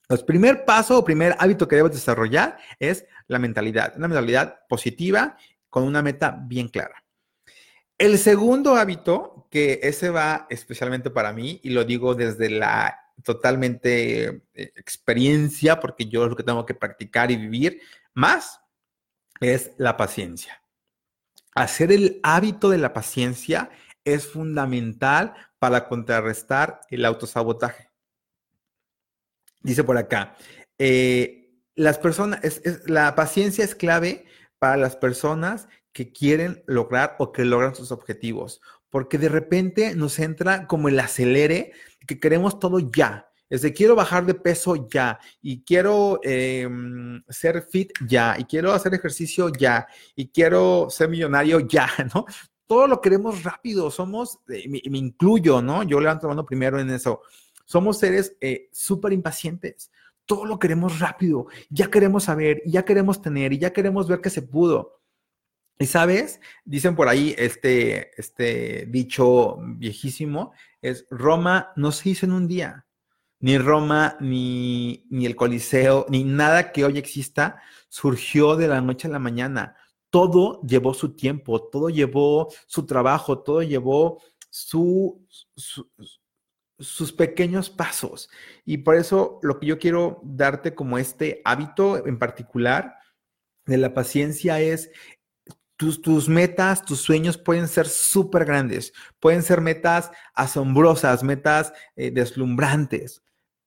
El 0.09 0.25
primer 0.25 0.64
paso 0.64 0.97
o 0.97 1.05
primer 1.05 1.35
hábito 1.40 1.66
que 1.66 1.75
debes 1.75 1.92
desarrollar 1.92 2.57
es 2.79 3.05
la 3.27 3.40
mentalidad, 3.40 3.95
una 3.97 4.07
mentalidad 4.07 4.61
positiva 4.69 5.37
con 5.69 5.83
una 5.83 6.03
meta 6.03 6.38
bien 6.40 6.69
clara. 6.69 7.03
El 7.99 8.19
segundo 8.19 8.77
hábito, 8.77 9.49
que 9.51 9.81
ese 9.83 10.11
va 10.11 10.47
especialmente 10.51 11.11
para 11.11 11.33
mí, 11.33 11.61
y 11.63 11.71
lo 11.71 11.85
digo 11.85 12.15
desde 12.15 12.51
la 12.51 13.01
totalmente 13.23 14.25
eh, 14.27 14.43
experiencia, 14.55 15.81
porque 15.81 16.07
yo 16.07 16.25
es 16.25 16.31
lo 16.31 16.37
que 16.37 16.43
tengo 16.43 16.67
que 16.67 16.75
practicar 16.75 17.31
y 17.31 17.37
vivir 17.37 17.81
más, 18.13 18.61
es 19.41 19.73
la 19.79 19.97
paciencia. 19.97 20.63
Hacer 21.55 21.91
el 21.91 22.21
hábito 22.23 22.69
de 22.69 22.79
la 22.79 22.93
paciencia 22.93 23.71
es 24.05 24.27
fundamental 24.27 25.35
para 25.59 25.89
contrarrestar 25.89 26.83
el 26.91 27.05
autosabotaje. 27.05 27.91
Dice 29.63 29.83
por 29.85 29.97
acá, 29.97 30.37
eh, 30.79 31.63
las 31.75 31.99
personas, 31.99 32.41
la 32.87 33.15
paciencia 33.15 33.65
es 33.65 33.75
clave 33.75 34.27
para 34.59 34.77
las 34.77 34.97
personas 34.97 35.67
que 35.97 36.13
quieren 36.13 36.63
lograr 36.67 37.17
o 37.19 37.33
que 37.33 37.43
logran 37.47 37.75
sus 37.75 37.91
objetivos, 37.91 38.61
porque 38.91 39.17
de 39.17 39.31
repente 39.31 39.97
nos 39.97 40.19
entra 40.19 40.67
como 40.67 40.91
el 40.91 41.01
acelere 41.01 41.73
que 42.07 42.21
queremos 42.21 42.59
todo 42.59 42.81
ya. 42.81 43.31
Es 43.49 43.63
de 43.63 43.73
quiero 43.73 43.97
bajar 43.97 44.27
de 44.27 44.35
peso 44.35 44.91
ya 44.91 45.19
y 45.41 45.65
quiero 45.65 46.21
em, 46.23 47.23
ser 47.31 47.63
fit 47.63 47.93
ya 48.07 48.37
y 48.39 48.45
quiero 48.45 48.75
hacer 48.75 48.93
ejercicio 48.93 49.49
ya 49.49 49.87
y 50.15 50.29
quiero 50.29 50.89
ser 50.91 51.09
millonario 51.09 51.61
ya, 51.67 51.89
¿no? 52.15 52.27
Todo 52.67 52.87
lo 52.87 53.01
queremos 53.01 53.43
rápido, 53.43 53.91
somos, 53.91 54.41
eh, 54.51 54.69
me, 54.69 54.99
incluyo, 54.99 55.63
¿no? 55.63 55.83
Yo 55.83 55.99
levanto 55.99 56.29
mano 56.29 56.45
primero 56.45 56.79
en 56.79 56.91
eso. 56.91 57.23
Somos 57.65 57.99
seres 57.99 58.37
eh, 58.43 58.69
súper 58.71 59.15
impacientes. 59.15 59.91
Todo 60.27 60.45
lo 60.45 60.59
queremos 60.59 60.99
rápido, 60.99 61.47
ya 61.71 61.89
queremos 61.89 62.25
saber, 62.25 62.61
ya 62.67 62.85
queremos 62.85 63.23
tener 63.23 63.55
y 63.55 63.59
ya 63.59 63.73
queremos 63.73 64.09
ver 64.09 64.21
que 64.21 64.29
se 64.29 64.43
pudo. 64.43 64.97
Y 65.79 65.87
sabes, 65.87 66.41
dicen 66.65 66.97
por 66.97 67.09
ahí 67.09 67.35
este, 67.37 68.19
este 68.19 68.87
dicho 68.87 69.59
viejísimo, 69.61 70.53
es 70.81 71.07
Roma 71.11 71.73
no 71.77 71.93
se 71.93 72.11
hizo 72.11 72.27
en 72.27 72.33
un 72.33 72.49
día. 72.49 72.87
Ni 73.41 73.59
Roma, 73.59 74.17
ni, 74.21 75.05
ni 75.11 75.27
el 75.27 75.37
Coliseo, 75.37 76.07
ni 76.09 76.25
nada 76.25 76.73
que 76.73 76.85
hoy 76.85 76.97
exista 76.97 77.61
surgió 77.89 78.57
de 78.57 78.69
la 78.69 78.81
noche 78.81 79.09
a 79.09 79.11
la 79.11 79.19
mañana. 79.19 79.77
Todo 80.09 80.62
llevó 80.62 80.95
su 80.95 81.15
tiempo, 81.15 81.62
todo 81.69 81.91
llevó 81.91 82.49
su 82.67 82.87
trabajo, 82.87 83.41
todo 83.41 83.62
llevó 83.62 84.23
su, 84.49 85.27
sus 86.79 87.12
pequeños 87.12 87.69
pasos. 87.69 88.31
Y 88.65 88.79
por 88.79 88.97
eso 88.97 89.39
lo 89.43 89.61
que 89.61 89.67
yo 89.67 89.79
quiero 89.79 90.21
darte 90.25 90.75
como 90.75 90.97
este 90.97 91.43
hábito 91.45 92.07
en 92.07 92.19
particular 92.19 92.97
de 93.67 93.79
la 93.79 93.93
paciencia 93.95 94.61
es 94.61 94.91
tus, 95.77 96.29
metas, 96.29 96.85
tus 96.85 97.01
sueños 97.01 97.37
pueden 97.37 97.69
ser 97.69 97.87
súper 97.87 98.45
grandes, 98.45 98.93
pueden 99.21 99.43
ser 99.43 99.61
metas 99.61 100.11
asombrosas, 100.35 101.23
metas 101.23 101.73
eh, 101.97 102.11
deslumbrantes, 102.11 103.23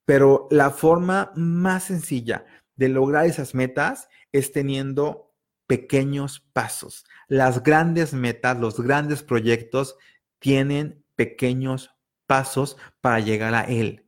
pero 0.05 0.47
la 0.49 0.71
forma 0.71 1.31
más 1.35 1.83
sencilla 1.83 2.45
de 2.75 2.89
lograr 2.89 3.25
esas 3.25 3.53
metas 3.53 4.09
es 4.31 4.51
teniendo 4.51 5.33
pequeños 5.67 6.47
pasos. 6.51 7.05
Las 7.27 7.61
grandes 7.61 8.13
metas, 8.13 8.57
los 8.59 8.79
grandes 8.79 9.21
proyectos 9.21 9.95
tienen 10.39 11.03
pequeños 11.15 11.91
pasos 12.25 12.77
para 13.01 13.19
llegar 13.19 13.53
a 13.53 13.65
él. 13.65 14.05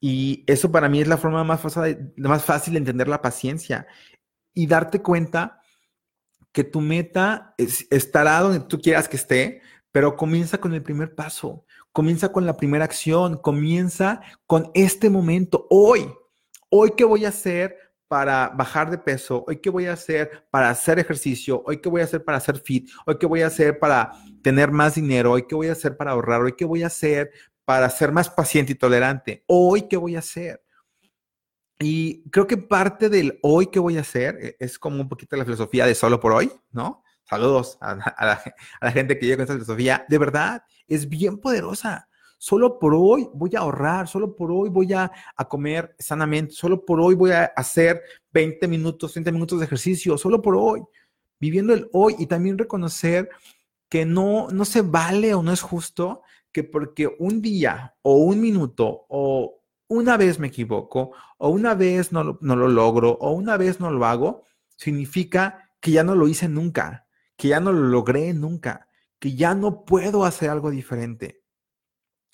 Y 0.00 0.42
eso 0.48 0.72
para 0.72 0.88
mí 0.88 1.00
es 1.00 1.06
la 1.06 1.18
forma 1.18 1.44
más 1.44 1.60
fácil, 1.60 2.12
más 2.16 2.44
fácil 2.44 2.74
de 2.74 2.78
entender 2.80 3.06
la 3.06 3.22
paciencia 3.22 3.86
y 4.52 4.66
darte 4.66 5.00
cuenta 5.00 5.61
que 6.52 6.64
tu 6.64 6.80
meta 6.80 7.54
estará 7.58 8.40
donde 8.40 8.60
tú 8.60 8.80
quieras 8.80 9.08
que 9.08 9.16
esté, 9.16 9.62
pero 9.90 10.16
comienza 10.16 10.58
con 10.58 10.72
el 10.74 10.82
primer 10.82 11.14
paso, 11.14 11.64
comienza 11.92 12.30
con 12.30 12.46
la 12.46 12.56
primera 12.56 12.84
acción, 12.84 13.36
comienza 13.38 14.20
con 14.46 14.70
este 14.74 15.10
momento, 15.10 15.66
hoy. 15.70 16.12
Hoy, 16.70 16.92
¿qué 16.96 17.04
voy 17.04 17.26
a 17.26 17.28
hacer 17.28 17.76
para 18.08 18.48
bajar 18.48 18.90
de 18.90 18.96
peso? 18.96 19.44
Hoy, 19.46 19.58
¿qué 19.58 19.68
voy 19.68 19.86
a 19.86 19.92
hacer 19.92 20.46
para 20.50 20.70
hacer 20.70 20.98
ejercicio? 20.98 21.62
Hoy, 21.66 21.78
¿qué 21.78 21.88
voy 21.90 22.00
a 22.00 22.04
hacer 22.04 22.24
para 22.24 22.38
hacer 22.38 22.58
fit? 22.58 22.88
Hoy, 23.06 23.18
¿qué 23.18 23.26
voy 23.26 23.42
a 23.42 23.48
hacer 23.48 23.78
para 23.78 24.12
tener 24.42 24.70
más 24.70 24.94
dinero? 24.94 25.32
Hoy, 25.32 25.46
¿qué 25.46 25.54
voy 25.54 25.68
a 25.68 25.72
hacer 25.72 25.96
para 25.96 26.12
ahorrar? 26.12 26.40
Hoy, 26.40 26.54
¿qué 26.56 26.64
voy 26.64 26.82
a 26.82 26.86
hacer 26.86 27.30
para 27.66 27.88
ser 27.90 28.10
más 28.12 28.30
paciente 28.30 28.72
y 28.72 28.74
tolerante? 28.74 29.44
Hoy, 29.46 29.82
¿qué 29.82 29.98
voy 29.98 30.16
a 30.16 30.20
hacer? 30.20 30.61
Y 31.82 32.22
creo 32.30 32.46
que 32.46 32.56
parte 32.56 33.08
del 33.08 33.38
hoy 33.42 33.66
que 33.66 33.80
voy 33.80 33.96
a 33.96 34.02
hacer 34.02 34.38
e, 34.40 34.56
es 34.60 34.78
como 34.78 35.00
un 35.00 35.08
poquito 35.08 35.36
la 35.36 35.44
filosofía 35.44 35.84
de 35.84 35.94
solo 35.94 36.20
por 36.20 36.32
hoy, 36.32 36.50
¿no? 36.70 37.02
Saludos 37.24 37.78
a, 37.80 37.94
la, 37.94 38.90
gente 38.92 39.18
que 39.18 39.26
llega 39.26 39.38
con 39.38 39.42
esta 39.42 39.54
filosofía. 39.54 40.04
De 40.08 40.18
verdad, 40.18 40.62
es 40.86 41.08
bien 41.08 41.38
poderosa. 41.38 42.08
Solo 42.38 42.78
por 42.78 42.94
hoy 42.94 43.28
voy 43.34 43.54
a 43.54 43.60
ahorrar, 43.60 44.08
solo 44.08 44.34
por 44.34 44.50
hoy 44.50 44.68
voy 44.68 44.92
a, 44.92 45.10
a, 45.36 45.48
comer 45.48 45.94
sanamente, 45.98 46.54
solo 46.54 46.84
por 46.84 47.00
hoy 47.00 47.14
voy 47.14 47.30
a 47.30 47.44
hacer 47.56 48.02
20 48.32 48.66
minutos, 48.66 49.12
30 49.12 49.30
minutos 49.30 49.60
de 49.60 49.66
ejercicio, 49.66 50.18
solo 50.18 50.42
por 50.42 50.56
hoy. 50.56 50.82
Viviendo 51.38 51.72
el 51.72 51.88
hoy 51.92 52.16
y 52.18 52.26
también 52.26 52.58
reconocer 52.58 53.28
que 53.88 54.04
no, 54.04 54.48
no 54.48 54.64
se 54.64 54.82
vale 54.82 55.34
o 55.34 55.42
no 55.42 55.52
es 55.52 55.62
justo 55.62 56.22
que 56.52 56.64
porque 56.64 57.08
un 57.18 57.40
día 57.40 57.94
o 58.02 58.16
un 58.16 58.40
minuto 58.40 59.06
o 59.08 59.61
una 59.92 60.16
vez 60.16 60.38
me 60.38 60.46
equivoco 60.46 61.12
o 61.36 61.50
una 61.50 61.74
vez 61.74 62.12
no 62.12 62.24
lo, 62.24 62.68
logro 62.68 63.10
o 63.20 63.32
una 63.32 63.58
vez 63.58 63.78
no 63.78 63.90
lo 63.90 64.06
hago, 64.06 64.44
significa 64.74 65.70
que 65.80 65.90
ya 65.90 66.02
no 66.02 66.14
lo 66.14 66.28
hice 66.28 66.48
nunca, 66.48 67.06
que 67.36 67.48
ya 67.48 67.60
no 67.60 67.72
lo 67.72 67.82
logré 67.88 68.32
nunca, 68.32 68.88
que 69.18 69.34
ya 69.34 69.54
no 69.54 69.84
puedo 69.84 70.24
hacer 70.24 70.48
algo 70.48 70.70
diferente. 70.70 71.42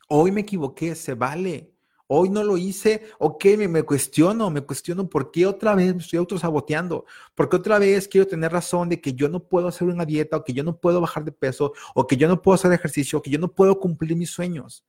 Hoy 0.09 0.31
me 0.31 0.43
equivoqué, 0.43 0.95
se 0.95 1.15
vale. 1.15 1.75
Hoy 2.07 2.31
no 2.31 2.45
lo 2.45 2.57
hice, 2.57 3.03
ok, 3.19 3.45
me, 3.59 3.69
me, 3.69 3.83
cuestiono, 3.83 4.51
me 4.51 4.63
cuestiono 4.63 5.09
por 5.09 5.31
qué 5.31 5.45
otra 5.45 5.75
vez 5.75 5.95
me 5.95 6.01
estoy 6.01 6.21
autosaboteando, 6.21 7.05
porque 7.35 7.57
otra 7.57 7.79
vez 7.79 8.09
quiero 8.09 8.27
tener 8.27 8.53
razón 8.53 8.89
de 8.89 9.01
que 9.01 9.13
yo 9.13 9.29
no 9.29 9.41
puedo 9.41 9.69
hacer 9.69 9.89
una 9.89 10.07
dieta 10.07 10.37
o 10.39 10.45
que 10.45 10.55
yo 10.55 10.63
no 10.63 10.79
puedo 10.79 11.01
bajar 11.01 11.25
de 11.25 11.33
peso 11.33 11.75
o 11.95 12.07
que 12.07 12.17
yo 12.17 12.29
no 12.29 12.41
puedo 12.41 12.55
hacer 12.55 12.73
ejercicio 12.73 13.19
o 13.19 13.23
que 13.23 13.31
yo 13.31 13.39
no 13.39 13.53
puedo 13.53 13.79
cumplir 13.79 14.17
mis 14.17 14.31
sueños. 14.31 14.87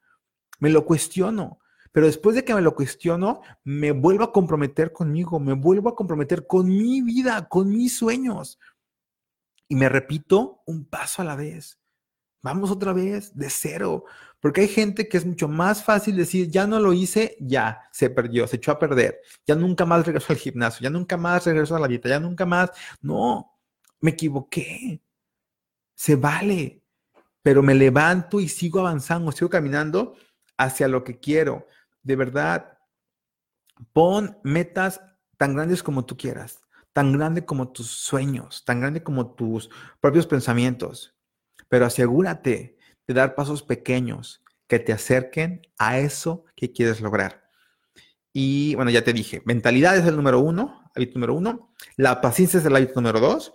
Me 0.60 0.70
lo 0.70 0.86
cuestiono, 0.86 1.60
pero 1.92 2.06
después 2.06 2.36
de 2.36 2.46
que 2.46 2.54
me 2.54 2.62
lo 2.62 2.76
cuestiono, 2.76 3.42
me 3.64 3.92
vuelvo 3.92 4.24
a 4.24 4.32
comprometer 4.32 4.92
conmigo, 4.92 5.40
me 5.40 5.54
vuelvo 5.54 5.90
a 5.90 5.96
comprometer 5.96 6.46
con 6.46 6.68
mi 6.68 7.02
vida, 7.02 7.48
con 7.48 7.70
mis 7.70 7.98
sueños. 7.98 8.60
Y 9.68 9.76
me 9.76 9.90
repito 9.90 10.62
un 10.66 10.86
paso 10.86 11.22
a 11.22 11.26
la 11.26 11.36
vez. 11.36 11.80
Vamos 12.42 12.72
otra 12.72 12.94
vez 12.94 13.36
de 13.36 13.50
cero. 13.50 14.06
Porque 14.40 14.62
hay 14.62 14.68
gente 14.68 15.10
que 15.10 15.18
es 15.18 15.26
mucho 15.26 15.48
más 15.48 15.84
fácil 15.84 16.16
decir, 16.16 16.50
ya 16.50 16.66
no 16.66 16.80
lo 16.80 16.94
hice, 16.94 17.36
ya 17.42 17.82
se 17.92 18.10
perdió, 18.10 18.48
se 18.48 18.56
echó 18.58 18.72
a 18.72 18.80
perder. 18.80 19.20
Ya 19.46 19.56
nunca 19.56 19.86
más 19.86 20.06
regreso 20.06 20.32
al 20.32 20.40
gimnasio, 20.40 20.84
ya 20.84 20.90
nunca 20.90 21.18
más 21.18 21.46
regreso 21.46 21.76
a 21.76 21.80
la 21.80 21.88
dieta, 21.88 22.08
ya 22.08 22.20
nunca 22.20 22.46
más. 22.46 22.72
No, 23.02 23.58
me 24.00 24.12
equivoqué. 24.12 25.02
Se 25.96 26.16
vale. 26.16 26.84
Pero 27.42 27.64
me 27.64 27.74
levanto 27.74 28.40
y 28.40 28.48
sigo 28.48 28.80
avanzando, 28.80 29.32
sigo 29.32 29.50
caminando 29.50 30.16
hacia 30.58 30.88
lo 30.88 31.04
que 31.04 31.20
quiero 31.20 31.66
de 32.10 32.16
verdad, 32.16 32.80
pon 33.94 34.40
metas 34.44 35.00
tan 35.38 35.54
grandes 35.54 35.84
como 35.84 36.06
tú 36.08 36.18
quieras, 36.18 36.60
tan 36.92 37.14
grande 37.14 37.46
como 37.46 37.72
tus 37.72 37.86
sueños, 37.86 38.66
tan 38.66 38.82
grande 38.82 39.04
como 39.04 39.36
tus 39.36 39.70
propios 40.02 40.26
pensamientos, 40.26 41.16
pero 41.68 41.86
asegúrate 41.86 42.80
de 43.06 43.14
dar 43.14 43.36
pasos 43.36 43.62
pequeños 43.62 44.44
que 44.66 44.80
te 44.80 44.92
acerquen 44.92 45.62
a 45.78 46.00
eso 46.00 46.46
que 46.56 46.72
quieres 46.72 47.00
lograr. 47.00 47.48
Y 48.34 48.74
bueno, 48.74 48.90
ya 48.90 49.04
te 49.04 49.14
dije, 49.14 49.44
mentalidad 49.46 49.96
es 49.96 50.08
el 50.08 50.16
número 50.16 50.40
uno, 50.40 50.90
hábito 50.96 51.14
número 51.14 51.36
uno, 51.36 51.76
la 51.96 52.22
paciencia 52.22 52.60
es 52.60 52.66
el 52.66 52.76
hábito 52.76 52.96
número 52.96 53.20
dos 53.20 53.54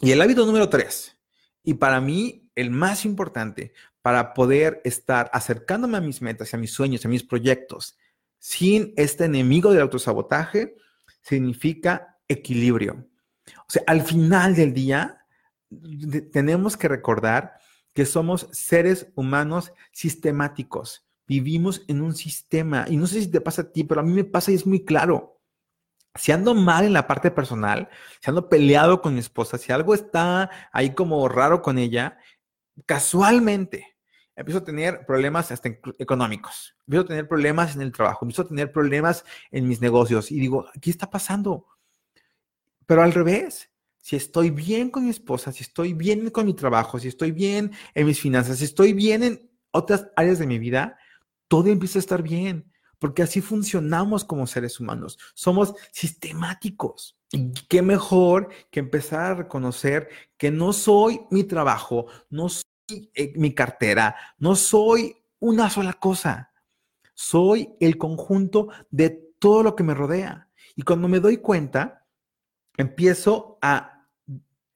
y 0.00 0.10
el 0.10 0.20
hábito 0.20 0.44
número 0.44 0.68
tres. 0.68 1.16
Y 1.62 1.74
para 1.74 2.00
mí, 2.00 2.50
el 2.56 2.72
más 2.72 3.04
importante, 3.04 3.74
para 4.02 4.32
poder 4.34 4.80
estar 4.84 5.30
acercándome 5.32 5.98
a 5.98 6.00
mis 6.00 6.22
metas, 6.22 6.54
a 6.54 6.56
mis 6.56 6.72
sueños, 6.72 7.04
a 7.04 7.08
mis 7.08 7.22
proyectos, 7.22 7.96
sin 8.38 8.94
este 8.96 9.26
enemigo 9.26 9.70
del 9.70 9.82
autosabotaje, 9.82 10.76
significa 11.22 12.18
equilibrio. 12.26 13.06
O 13.58 13.70
sea, 13.70 13.82
al 13.86 14.02
final 14.02 14.54
del 14.54 14.72
día, 14.72 15.26
tenemos 16.32 16.76
que 16.76 16.88
recordar 16.88 17.54
que 17.92 18.06
somos 18.06 18.48
seres 18.52 19.08
humanos 19.14 19.72
sistemáticos. 19.92 21.06
Vivimos 21.26 21.82
en 21.86 22.00
un 22.00 22.14
sistema. 22.14 22.86
Y 22.88 22.96
no 22.96 23.06
sé 23.06 23.20
si 23.20 23.28
te 23.28 23.40
pasa 23.40 23.62
a 23.62 23.72
ti, 23.72 23.84
pero 23.84 24.00
a 24.00 24.04
mí 24.04 24.12
me 24.12 24.24
pasa 24.24 24.50
y 24.50 24.54
es 24.54 24.66
muy 24.66 24.84
claro. 24.84 25.36
si 26.16 26.32
ando 26.32 26.54
mal 26.54 26.84
en 26.84 26.92
la 26.92 27.06
parte 27.06 27.30
personal, 27.30 27.88
si 28.20 28.30
ando 28.30 28.48
peleado 28.48 29.00
con 29.00 29.14
mi 29.14 29.20
esposa, 29.20 29.58
si 29.58 29.72
algo 29.72 29.94
está 29.94 30.50
ahí 30.72 30.92
como 30.94 31.28
raro 31.28 31.62
con 31.62 31.78
ella, 31.78 32.18
casualmente 32.86 33.89
empiezo 34.40 34.60
a 34.60 34.64
tener 34.64 35.04
problemas 35.06 35.52
hasta 35.52 35.68
económicos, 35.98 36.74
empiezo 36.86 37.04
a 37.04 37.08
tener 37.08 37.28
problemas 37.28 37.74
en 37.74 37.82
el 37.82 37.92
trabajo, 37.92 38.24
empiezo 38.24 38.42
a 38.42 38.48
tener 38.48 38.72
problemas 38.72 39.24
en 39.50 39.68
mis 39.68 39.80
negocios 39.80 40.32
y 40.32 40.40
digo, 40.40 40.66
¿qué 40.80 40.90
está 40.90 41.10
pasando? 41.10 41.66
Pero 42.86 43.02
al 43.02 43.12
revés, 43.12 43.70
si 43.98 44.16
estoy 44.16 44.50
bien 44.50 44.90
con 44.90 45.04
mi 45.04 45.10
esposa, 45.10 45.52
si 45.52 45.62
estoy 45.62 45.92
bien 45.92 46.30
con 46.30 46.46
mi 46.46 46.54
trabajo, 46.54 46.98
si 46.98 47.08
estoy 47.08 47.32
bien 47.32 47.72
en 47.94 48.06
mis 48.06 48.18
finanzas, 48.18 48.58
si 48.58 48.64
estoy 48.64 48.94
bien 48.94 49.22
en 49.22 49.50
otras 49.72 50.08
áreas 50.16 50.38
de 50.38 50.46
mi 50.46 50.58
vida, 50.58 50.98
todo 51.46 51.68
empieza 51.68 51.98
a 51.98 52.00
estar 52.00 52.22
bien, 52.22 52.72
porque 52.98 53.22
así 53.22 53.42
funcionamos 53.42 54.24
como 54.24 54.46
seres 54.46 54.80
humanos. 54.80 55.18
Somos 55.34 55.74
sistemáticos. 55.92 57.18
Y 57.32 57.52
qué 57.68 57.82
mejor 57.82 58.48
que 58.70 58.80
empezar 58.80 59.20
a 59.20 59.34
reconocer 59.34 60.08
que 60.36 60.50
no 60.50 60.72
soy 60.72 61.20
mi 61.30 61.44
trabajo, 61.44 62.06
no 62.28 62.48
soy 62.48 62.62
mi 63.36 63.54
cartera, 63.54 64.16
no 64.38 64.54
soy 64.56 65.16
una 65.38 65.70
sola 65.70 65.94
cosa. 65.94 66.52
Soy 67.14 67.74
el 67.80 67.98
conjunto 67.98 68.68
de 68.90 69.10
todo 69.38 69.62
lo 69.62 69.76
que 69.76 69.82
me 69.82 69.94
rodea. 69.94 70.48
Y 70.76 70.82
cuando 70.82 71.08
me 71.08 71.20
doy 71.20 71.38
cuenta, 71.38 72.06
empiezo 72.76 73.58
a 73.60 74.06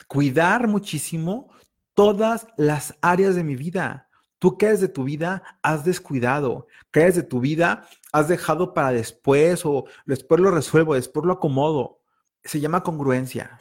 cuidar 0.09 0.69
muchísimo 0.69 1.51
todas 1.95 2.47
las 2.57 2.95
áreas 3.01 3.35
de 3.35 3.45
mi 3.45 3.57
vida. 3.57 4.09
Tú 4.39 4.59
qué 4.59 4.77
de 4.77 4.89
tu 4.89 5.05
vida 5.05 5.43
has 5.62 5.85
descuidado, 5.85 6.67
qué 6.93 7.11
de 7.11 7.23
tu 7.23 7.41
vida 7.41 7.89
has 8.12 8.29
dejado 8.29 8.75
para 8.75 8.93
después 8.93 9.65
o 9.65 9.87
después 10.05 10.41
lo 10.41 10.51
resuelvo, 10.51 10.95
después 10.95 11.25
lo 11.25 11.33
acomodo. 11.33 12.01
Se 12.43 12.61
llama 12.61 12.83
congruencia. 12.83 13.59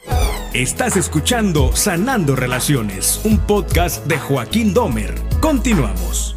Estás 0.53 0.97
escuchando 0.97 1.75
Sanando 1.75 2.35
Relaciones, 2.35 3.21
un 3.25 3.39
podcast 3.39 4.05
de 4.05 4.19
Joaquín 4.19 4.71
Domer. 4.71 5.15
Continuamos. 5.41 6.35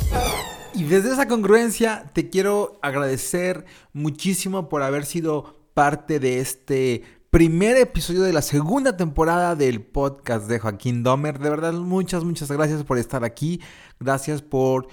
Y 0.73 0.85
desde 0.85 1.13
esa 1.13 1.29
congruencia 1.29 2.11
te 2.15 2.31
quiero 2.31 2.79
agradecer 2.81 3.67
muchísimo 3.93 4.71
por 4.71 4.83
haber 4.83 5.05
sido 5.05 5.69
parte 5.75 6.19
de 6.19 6.39
este 6.41 7.03
primer 7.29 7.77
episodio 7.77 8.23
de 8.23 8.33
la 8.33 8.41
segunda 8.41 8.97
temporada 8.97 9.55
del 9.55 9.83
podcast 9.83 10.49
de 10.49 10.61
Joaquín 10.61 11.03
Domer. 11.03 11.39
De 11.39 11.51
verdad, 11.51 11.75
muchas, 11.75 12.25
muchas 12.25 12.51
gracias 12.51 12.85
por 12.85 12.97
estar 12.97 13.23
aquí. 13.23 13.61
Gracias 14.01 14.41
por 14.41 14.89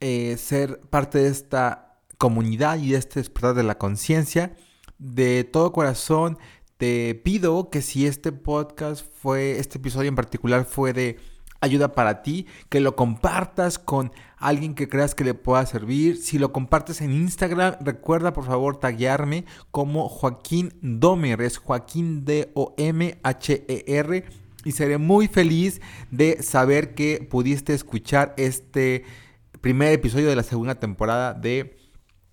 eh, 0.00 0.36
ser 0.38 0.80
parte 0.90 1.18
de 1.20 1.28
esta 1.28 2.00
comunidad 2.18 2.78
y 2.78 2.90
de 2.90 2.98
este 2.98 3.20
despertar 3.20 3.54
de 3.54 3.62
la 3.62 3.78
conciencia. 3.78 4.56
De 4.98 5.44
todo 5.44 5.70
corazón 5.70 6.38
te 6.76 7.14
pido 7.14 7.70
que 7.70 7.82
si 7.82 8.06
este 8.06 8.32
podcast 8.32 9.04
fue, 9.20 9.58
este 9.58 9.78
episodio 9.78 10.08
en 10.08 10.14
particular 10.14 10.64
fue 10.64 10.92
de 10.92 11.18
ayuda 11.60 11.94
para 11.94 12.22
ti, 12.22 12.46
que 12.68 12.80
lo 12.80 12.96
compartas 12.96 13.78
con 13.78 14.12
alguien 14.36 14.74
que 14.74 14.88
creas 14.88 15.14
que 15.14 15.24
le 15.24 15.34
pueda 15.34 15.64
servir. 15.66 16.18
Si 16.18 16.38
lo 16.38 16.52
compartes 16.52 17.00
en 17.00 17.12
Instagram, 17.12 17.76
recuerda 17.80 18.32
por 18.32 18.44
favor 18.44 18.78
taguearme 18.78 19.44
como 19.70 20.08
Joaquín 20.08 20.74
Domer, 20.82 21.40
es 21.40 21.58
Joaquín 21.58 22.24
D-O-M-H-E-R. 22.24 24.24
Y 24.64 24.72
seré 24.72 24.98
muy 24.98 25.28
feliz 25.28 25.80
de 26.10 26.42
saber 26.42 26.94
que 26.94 27.26
pudiste 27.30 27.72
escuchar 27.72 28.34
este 28.36 29.04
primer 29.60 29.92
episodio 29.92 30.28
de 30.28 30.36
la 30.36 30.42
segunda 30.42 30.74
temporada 30.74 31.34
de 31.34 31.76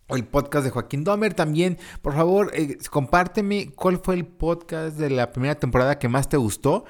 el 0.09 0.25
podcast 0.25 0.65
de 0.65 0.71
Joaquín 0.71 1.03
Domer. 1.03 1.33
También, 1.33 1.77
por 2.01 2.13
favor, 2.13 2.51
eh, 2.53 2.77
compárteme 2.89 3.71
cuál 3.75 3.99
fue 4.03 4.15
el 4.15 4.25
podcast 4.25 4.97
de 4.97 5.09
la 5.09 5.31
primera 5.31 5.55
temporada 5.55 5.99
que 5.99 6.09
más 6.09 6.29
te 6.29 6.37
gustó 6.37 6.85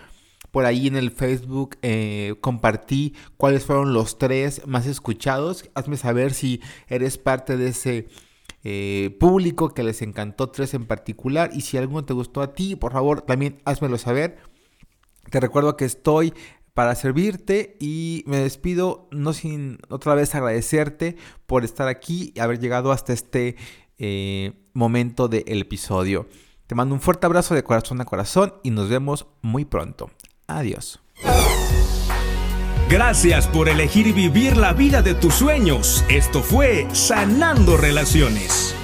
por 0.54 0.66
ahí 0.66 0.86
en 0.86 0.96
el 0.96 1.10
Facebook 1.10 1.78
eh, 1.82 2.36
compartí 2.40 3.16
cuáles 3.38 3.66
fueron 3.66 3.92
los 3.92 4.20
tres 4.20 4.68
más 4.68 4.86
escuchados. 4.86 5.68
Hazme 5.74 5.98
saber 5.98 6.32
si 6.32 6.62
eres 6.88 7.18
parte 7.18 7.58
de 7.58 7.70
ese 7.70 8.08
eh, 8.64 9.18
público 9.20 9.74
que 9.74 9.82
les 9.82 10.04
encantó 10.04 10.52
tres 10.52 10.76
en 10.76 10.86
particular. 10.86 11.50
Y 11.56 11.62
si 11.62 11.78
alguno 11.78 12.06
te 12.06 12.14
gustó 12.14 12.44
a 12.44 12.54
ti, 12.54 12.76
por 12.76 12.92
favor, 12.92 13.22
también 13.22 13.64
házmelo 13.66 13.98
saber. 13.98 14.38
Te 15.32 15.40
recuerdo 15.40 15.76
que 15.76 15.86
estoy 15.86 16.36
para 16.74 16.96
servirte 16.96 17.78
y 17.80 18.24
me 18.26 18.38
despido 18.38 19.08
no 19.12 19.34
sin 19.34 19.80
otra 19.90 20.16
vez 20.16 20.34
agradecerte 20.34 21.18
por 21.46 21.64
estar 21.64 21.88
aquí 21.88 22.34
y 22.36 22.40
haber 22.40 22.60
llegado 22.60 22.92
hasta 22.92 23.14
este 23.14 23.56
eh, 23.98 24.54
momento 24.74 25.28
del 25.28 25.62
episodio. 25.62 26.28
Te 26.68 26.76
mando 26.76 26.96
un 26.96 27.02
fuerte 27.02 27.26
abrazo 27.26 27.56
de 27.56 27.64
corazón 27.64 28.02
a 28.02 28.06
corazón 28.06 28.56
y 28.64 28.72
nos 28.72 28.90
vemos 28.90 29.28
muy 29.42 29.66
pronto. 29.66 30.10
Adiós. 30.48 31.00
Gracias 32.90 33.48
por 33.48 33.70
elegir 33.70 34.14
vivir 34.14 34.58
la 34.58 34.74
vida 34.74 35.02
de 35.02 35.16
tus 35.16 35.36
sueños. 35.36 36.04
Esto 36.10 36.42
fue 36.42 36.88
Sanando 36.94 37.78
Relaciones. 37.78 38.76